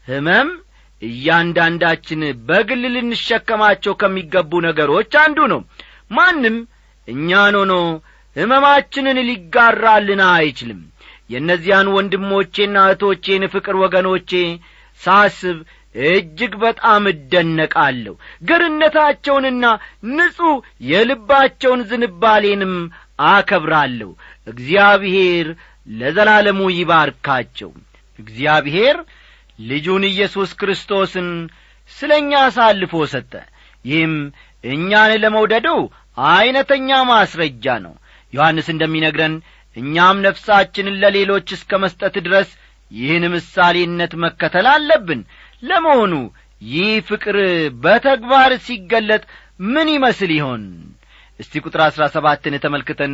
ሕመም 0.08 0.50
እያንዳንዳችን 1.02 2.22
በግል 2.48 2.84
ልንሸከማቸው 2.94 3.94
ከሚገቡ 4.02 4.62
ነገሮች 4.68 5.14
አንዱ 5.24 5.40
ነው። 5.54 5.62
ማንም 6.12 6.58
እኛን 7.08 7.56
ሆኖ 7.60 7.74
ሕመማችንን 8.36 9.18
ሊጋራልን 9.30 10.22
አይችልም 10.30 10.82
የእነዚያን 11.30 11.88
ወንድሞቼና 11.96 12.78
እህቶቼን 12.86 13.44
ፍቅር 13.54 13.76
ወገኖቼ 13.84 14.32
ሳስብ 15.02 15.58
እጅግ 16.08 16.54
በጣም 16.62 17.04
እደነቃለሁ። 17.12 18.14
ገርነታቸውንና 18.50 19.66
ንጹሕ 20.12 20.56
የልባቸውን 20.90 21.82
ዝንባሌንም 21.90 22.76
አከብራለሁ። 23.30 24.10
እግዚአብሔር 24.48 25.48
ለዘላለሙ 25.96 26.62
ይባርካቸው። 26.76 27.72
እግዚአብሔር 28.20 28.98
ልጁን 29.60 30.04
ኢየሱስ 30.10 30.52
ክርስቶስን 30.60 31.30
ስለ 31.92 32.12
እኛ 32.22 32.32
አሳልፎ 32.46 32.94
ሰጠ። 33.14 33.34
ይህም 33.86 34.14
እኛን 34.64 35.12
ለመውደዱ 35.24 35.68
ዐይነተኛ 36.28 36.90
ማስረጃ 37.10 37.66
ነው። 37.86 37.94
ዮሐንስ 38.34 38.68
እንደሚነግረን 38.74 39.34
እኛም 39.78 40.18
ነፍሳችንን 40.26 41.00
ለሌሎች 41.04 41.48
እስከ 41.58 41.80
መስጠት 41.84 42.16
ድረስ 42.26 42.50
ይህን 42.92 43.24
ምሳሌነት 43.34 44.14
መከተል 44.24 44.68
አለብን። 44.74 45.22
ለመሆኑ 45.64 46.14
ይህ 46.66 46.92
ፍቅር 47.08 47.38
በተግባር 47.84 48.52
ሲገለጥ 48.66 49.24
ምን 49.68 49.88
ይመስል 49.96 50.32
ይሆን? 50.38 50.64
እስቲ 51.40 51.62
ቁጥር 51.66 51.82
አሥራ 51.86 52.04
ሰባትን 52.16 52.56
ተመልክተን 52.64 53.14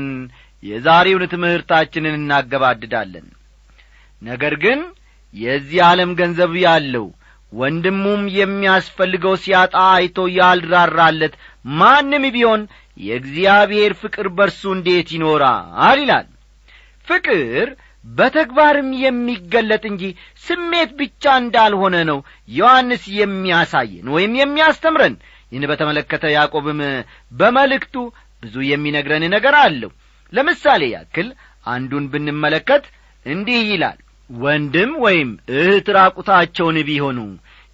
የዛሬውን 0.63 1.24
ትምህርታችንን 1.34 2.17
እናገባድዳለን። 2.19 3.28
ነገር 4.22 4.54
ግን 4.63 4.80
የዚህ 5.34 5.80
ዓለም 5.88 6.12
ገንዘብ 6.19 6.54
ያለው 6.63 7.06
ወንድሙም 7.54 8.24
የሚያስፈልገው 8.38 9.34
ሲያጣ 9.43 9.76
አይቶ 9.93 10.17
ያልራራለት 10.38 11.34
ማንም 11.76 12.26
ቢሆን 12.36 12.62
የእግዚአብሔር 12.98 13.93
ፍቅር 14.02 14.28
በርሱ 14.38 14.62
እንዴት 14.76 15.10
ይኖራል? 15.15 15.65
ይላል 16.00 16.28
ፍቅር 17.10 17.67
በተግባርም 18.12 18.89
የሚገለጥ 19.04 19.84
እንጂ 19.89 20.04
ስሜት 20.43 20.91
ብቻ 21.00 21.34
እንዳልሆነ 21.41 21.95
ነው 22.10 22.19
ዮሐንስ 22.52 23.04
የሚያሳየን 23.19 24.08
ወይም 24.15 24.34
የሚያስተምረን። 24.39 25.15
ይህን 25.52 25.65
በተመለከተ 25.72 26.24
ያዕቆብም 26.36 26.80
በመልእክቱ 27.32 27.95
ብዙ 28.43 28.56
የሚነግረን 28.67 29.24
ነገር 29.36 29.56
አለው። 29.63 29.91
ለምሳሌ 30.34 30.84
ያክል 30.93 31.30
አንዱን 31.65 32.06
ብንመለከት 32.12 32.84
እንዲህ 33.26 33.62
ይላል 33.72 33.98
ወንድም 34.30 34.91
ወይም 35.06 35.30
እህት 35.56 35.88
ራቁታቸውን 35.98 36.78
ቢሆኑ 36.89 37.19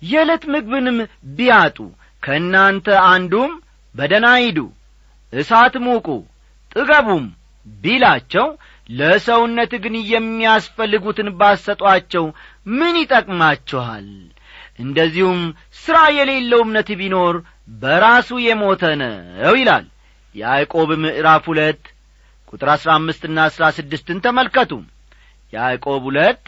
የዕለት 0.02 0.44
ምግብንም 0.54 0.98
ቢያጡ 1.38 1.78
ከእናንተ 2.24 2.88
አንዱም 3.10 3.52
በደና 3.96 4.28
ሂዱ 4.42 4.60
እሳት 5.34 5.76
ሙቁ 5.86 6.08
ጥገቡም 6.76 7.26
ቢላቸው 7.68 8.48
ለሰውነት 8.90 9.72
ግን 9.84 9.96
የሚያስፈልጉትን 10.12 11.30
ባሰጧቸው 11.40 12.26
ምን 12.72 12.96
ይጠቅማችኋል? 13.02 14.08
እንደዚሁም 14.80 15.42
ሥራ 15.84 15.98
የሌለው 16.18 16.62
እምነት 16.66 16.90
ቢኖር 17.00 17.36
በራሱ 17.82 18.30
የሞተ 18.46 18.84
ነው 19.02 19.56
ይላል 19.60 19.86
ያዕቆብ 20.36 20.90
ምዕራፍ 21.04 21.44
ሁለት 21.52 21.84
ቁጥር 22.50 22.70
አሥራ 22.74 22.90
አምስትና 23.00 23.38
አሥራ 23.50 23.66
ስድስትን 23.78 24.18
ተመልከቱ። 24.26 24.72
ያዕቆብ 25.54 26.04
ሁለት 26.10 26.44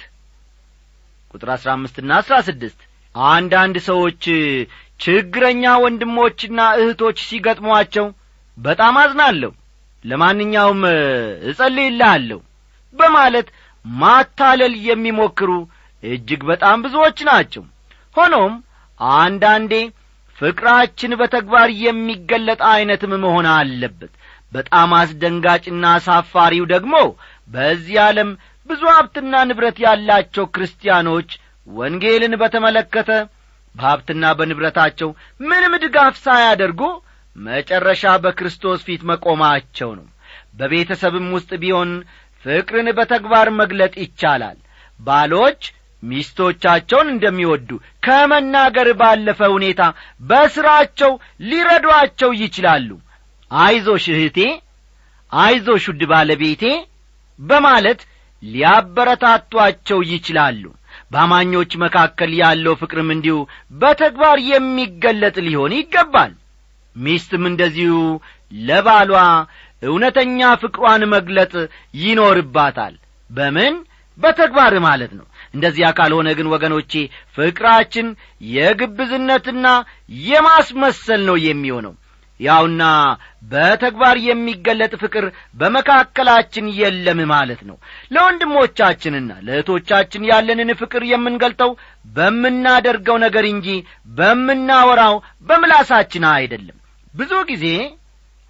ቁጥር 1.34 1.50
አሥራ 1.56 1.69
አምስትና 1.78 2.12
አሥራ 2.21 2.36
ስድስት 2.47 2.80
አንዳንድ 3.15 3.78
ሰዎች 3.88 4.23
ችግረኛ 5.00 5.63
ወንድሞችና 5.84 6.60
እህቶች 6.82 7.17
ሲገጥሟቸው 7.28 8.06
በጣም 8.58 8.95
አዝናለሁ 9.02 9.52
ለማንኛውም 10.08 10.82
እጸልይልሃለሁ 11.50 12.39
በማለት 12.96 13.48
ማታለል 13.86 14.74
የሚሞክሩ 14.88 15.52
እጅግ 16.04 16.41
በጣም 16.50 16.78
ብዙዎች 16.86 17.20
ናቸው። 17.30 17.63
ሆኖም 18.15 18.54
አንዳንዴ 19.17 19.74
ፍቅራችን 20.38 21.12
በተግባር 21.20 21.70
የሚገለጥ 21.84 22.60
ዐይነትም 22.70 23.13
መሆን 23.24 23.48
አለበት። 23.54 24.12
በጣም 24.52 24.89
አስደንጋጭና 25.00 25.86
አሳፋሪው 25.96 26.65
ደግሞ 26.74 26.96
በዚህ 27.50 27.98
ዓለም 28.06 28.30
ብዙ 28.70 28.82
ሀብትና 28.93 29.34
ንብረት 29.50 29.78
ያላቸው 29.86 30.46
ክርስቲያኖች 30.56 31.30
ወንጌልን 31.67 32.34
በተመለከተ 32.41 33.10
በሀብትና 33.76 34.26
በንብረታቸው 34.38 35.10
ምንም 35.41 35.74
ድጋፍ 35.84 36.15
ሳያደርጉ 36.24 36.82
መጨረሻ 37.38 38.04
በክርስቶስ 38.23 38.80
ፊት 38.88 39.02
መቆማቸው 39.10 39.89
ነው። 40.00 40.08
በቤተሰብም 40.60 41.28
ውስጥ 41.36 41.52
ቢሆን 41.63 41.89
ፍቅርን 42.45 42.88
በተግባር 42.97 43.47
መግለጥ 43.60 43.93
ይቻላል። 44.04 44.58
ባሎች 45.00 45.62
ሚስቶቻቸውን 46.04 47.08
እንደሚወዱ 47.13 47.69
ከመናገር 48.04 48.89
ባለፈ 49.00 49.39
ሁኔታ 49.56 49.82
በሥራቸው 50.30 51.12
ሊረዷቸው 51.50 52.32
ይችላሉ። 52.41 52.89
አይዞሽ 53.52 54.06
እህቴ 54.13 54.39
አይዞሽ 55.32 55.86
ውድ 55.91 56.04
ባለቤቴ 56.12 56.63
በማለት 57.39 58.02
ሊያበረታቷቸው 58.43 60.00
ይችላሉ። 60.12 60.63
በአማኞች 61.12 61.71
መካከል 61.84 62.32
ያለው 62.41 62.73
ፍቅርም 62.82 63.10
እንዲሁ 63.15 63.38
በተግባር 63.82 64.38
የሚገለጥ 64.50 65.36
ሊሆን 65.47 65.73
ይገባል 65.78 66.34
ሚስትም 66.97 67.43
እንደዚሁ 67.49 67.93
ለባሏ 68.67 69.13
እውነተኛ 69.81 70.39
ፍቅሯን 70.62 71.03
መግለጥ 71.13 71.53
ይኖርባታል። 72.01 72.93
በምን? 73.29 73.73
በተግባር 74.17 74.73
ማለት 74.86 75.12
ነው። 75.17 75.25
እንደዚያ 75.53 75.88
ካልሆነ 75.97 76.27
ግን 76.38 76.47
ወገኖቼ 76.53 76.91
ፍቅራችን 77.36 78.07
የግብዝነትና 78.53 79.67
የማስመሰል 80.27 81.21
ነው 81.29 81.38
የሚሆነው። 81.43 81.93
ያውና 82.39 82.83
በተግባር 83.51 84.15
የሚገለጥ 84.25 84.91
ፍቅር 85.03 85.25
በመካከላችን 85.62 86.65
የለም 86.79 87.19
ማለት 87.31 87.62
ነው። 87.69 87.77
ለወንድሞቻችንና 88.12 89.31
ለእህቶቻችን 89.45 90.27
ያለንን 90.29 90.71
ፍቅር 90.81 91.03
የምንገልጠው 91.12 91.71
በምናደርገው 92.17 93.17
ነገር 93.25 93.47
እንጂ 93.53 93.69
በምናወራው 94.17 95.15
በምላሳችን 95.47 96.25
አይደለም 96.33 96.76
ብዙ 97.17 97.32
ጊዜ 97.51 97.65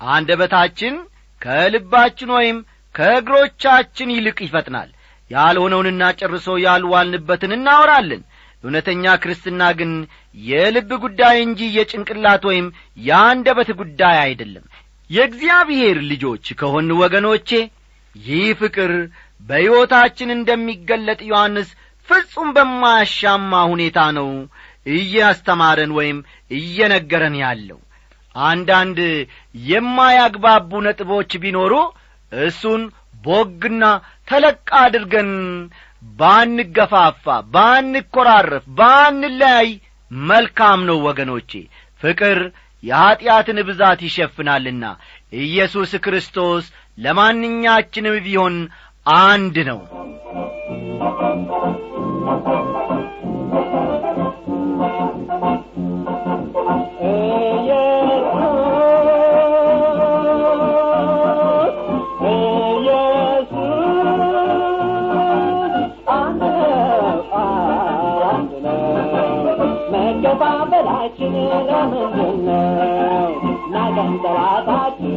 አንደበታችን 0.02 0.96
ከልባችን 1.42 2.30
ወይም 2.38 2.58
ከእግሮቻችን 2.96 4.10
ይልቅ 4.16 4.38
ይፈጥናል። 4.46 4.90
ያልሆነውንና 5.32 6.04
ጨርሶ 6.20 6.48
ያልዋልንበትን 6.66 7.52
እናወራለን። 7.58 8.22
እውነተኛ 8.64 9.06
ክርስትና 9.24 9.62
ግን 9.80 9.92
የልብ 10.38 10.90
ጉዳይ 11.04 11.38
እንጂ 11.46 11.62
የጭንቅላት 11.76 12.44
ወይም 12.50 12.68
የአንደበት 13.00 13.70
ጉዳይ 13.82 14.18
አይደለም። 14.24 14.66
የእግዚአብሔር 15.10 15.98
ልጆች 16.12 16.46
ከሆን 16.60 16.88
ወገኖቼ 17.02 17.50
ይህ 18.16 18.48
ፍቅር 18.62 18.92
በሕይወታችን 19.42 20.30
እንደሚገለጥ 20.36 21.20
ዮሐንስ 21.30 21.70
ፍጹም 22.10 22.50
በማያሻማ 22.56 23.52
ሁኔታ 23.72 24.00
ነው 24.18 24.30
እያስተማረን 24.92 25.92
ወይም 25.98 26.18
እየነገረን 26.52 27.36
ያለው 27.44 27.80
አንዳንድ 28.46 29.00
የማያግባቡ 29.66 30.72
ነጥቦች 30.86 31.32
ቢኖሩ 31.44 31.74
እሱን 32.32 32.82
ቦግና 33.24 33.84
ተለቅ 34.28 34.68
አድርገን 34.82 35.32
ባንገፋፋ 36.20 37.26
ባንኰራረፍ 37.54 38.66
ባንለያይ 38.80 39.70
መልካም 40.12 40.80
ነው 40.90 40.98
ወገኖቼ። 41.08 41.52
ፍቅር 42.02 42.40
የኀጢአትን 42.84 43.60
ብዛት 43.68 44.00
ይሸፍናልና 44.08 44.84
ኢየሱስ 45.42 45.94
ክርስቶስ 46.06 46.66
ለማንኛችንም 46.98 48.18
ቢሆን 48.26 48.56
አንድ 49.22 49.58
ነው 49.70 49.80
መከፋፈላችን 71.10 71.34
ለምንድን 71.70 72.38
ነው 72.48 73.30
ናገንጠላታችን 73.74 75.14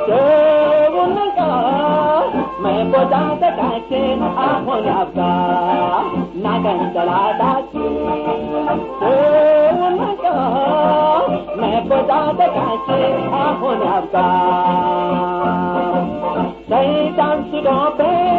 ሰውን 0.00 1.12
መንቀር 1.16 2.26
መቆጣጠቃችን 2.64 4.20
አሁን 4.44 4.84
ያብቃ 4.88 5.18
ናገንጠላታችን 6.44 7.94
ሰውን 9.00 9.96
መንቀር 10.00 11.30
መቆጣጠቃችን 11.62 13.04
አሁን 13.42 13.80
ያብቃ 13.88 14.16
ሰይጣን 16.70 17.40
ስዶብናል 17.50 18.33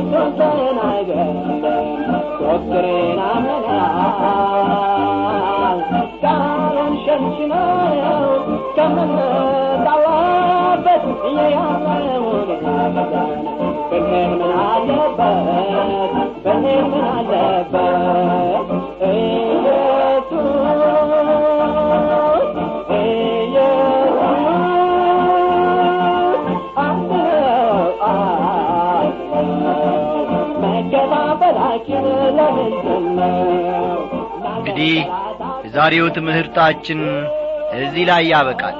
የሱን 0.00 0.28
ተናገረን 0.38 1.38
ዶክትሪን 2.40 3.18
አምነናል 3.28 4.58
ቃሉን 6.22 6.92
ሸንሽነው 7.04 8.28
ከምንጣላበት 8.76 9.96
እየያዝነውን 11.30 12.50
ገዛን 12.62 12.94
ብንሄድ 13.90 14.06
ምን 14.32 14.52
አለበት 14.64 16.14
ብንሄድ 16.44 16.84
ምን 16.92 17.04
አለበት 17.10 18.68
እንግዲህ 34.52 34.92
የዛሬው 35.64 36.06
ትምህርታችን 36.16 37.00
እዚህ 37.78 38.04
ላይ 38.10 38.22
ያበቃል። 38.32 38.76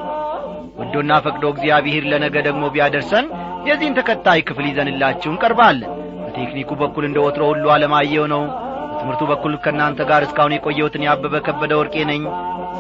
ወዶና 0.79 1.13
ፈቅዶ 1.25 1.45
እግዚአብሔር 1.55 2.05
ለነገ 2.11 2.37
ደግሞ 2.47 2.65
ቢያደርሰን 2.75 3.27
የዚህን 3.69 3.97
ተከታይ 3.99 4.41
ክፍል 4.49 4.67
ይዘንላችሁ 4.69 5.31
እንቀርባለን። 5.33 5.91
በቴክኒኩ 6.23 6.71
በኩል 6.83 7.05
እንደ 7.09 7.19
ወትሮ 7.25 7.45
ሁሉ 7.51 7.65
አለማየው 7.75 8.27
ነው። 8.35 8.43
በትምህርቱ 8.91 9.25
በኩል 9.31 9.53
ከእናንተ 9.65 10.01
ጋር 10.11 10.23
እስካሁን 10.27 10.55
የቆየሁትን 10.57 11.07
ያበበ 11.09 11.35
ከበደ 11.47 11.73
ወርቄ 11.81 11.97
ነኝ። 12.11 12.23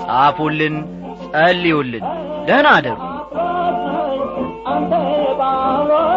ጻፉልን 0.04 0.76
ጸልዩልን። 1.26 2.04
ደህና 2.48 2.68
አደሩ። 2.76 2.98
አንተ 4.70 4.92
ጳውሎስ 5.40 6.16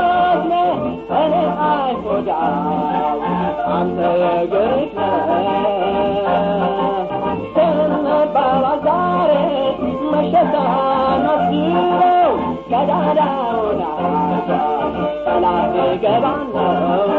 ነህ፣ 0.52 0.80
እኔ 1.20 1.34
አይሁድ 1.68 2.28
አንተ 3.82 4.00
ቀዳዳውን 12.72 13.80
አዛ 13.88 14.50
ጠላት 15.26 15.74
ሊገባን 15.78 16.46
ነው፣ 16.56 17.10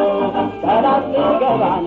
ጠላት 0.64 1.05
ሊገባን 1.14 1.85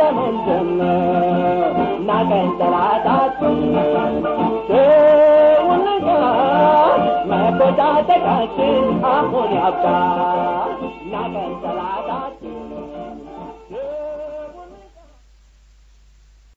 ለምንድን 0.00 0.68
ነው 0.80 1.00
ናቀን 2.08 2.48
ጠላታችን 2.60 3.56
ሰውን 4.68 5.82
ነገር 5.88 7.00
መቆጣጠቃችን 7.30 8.84
አሁን 9.12 9.50
ያብቃ 9.58 9.86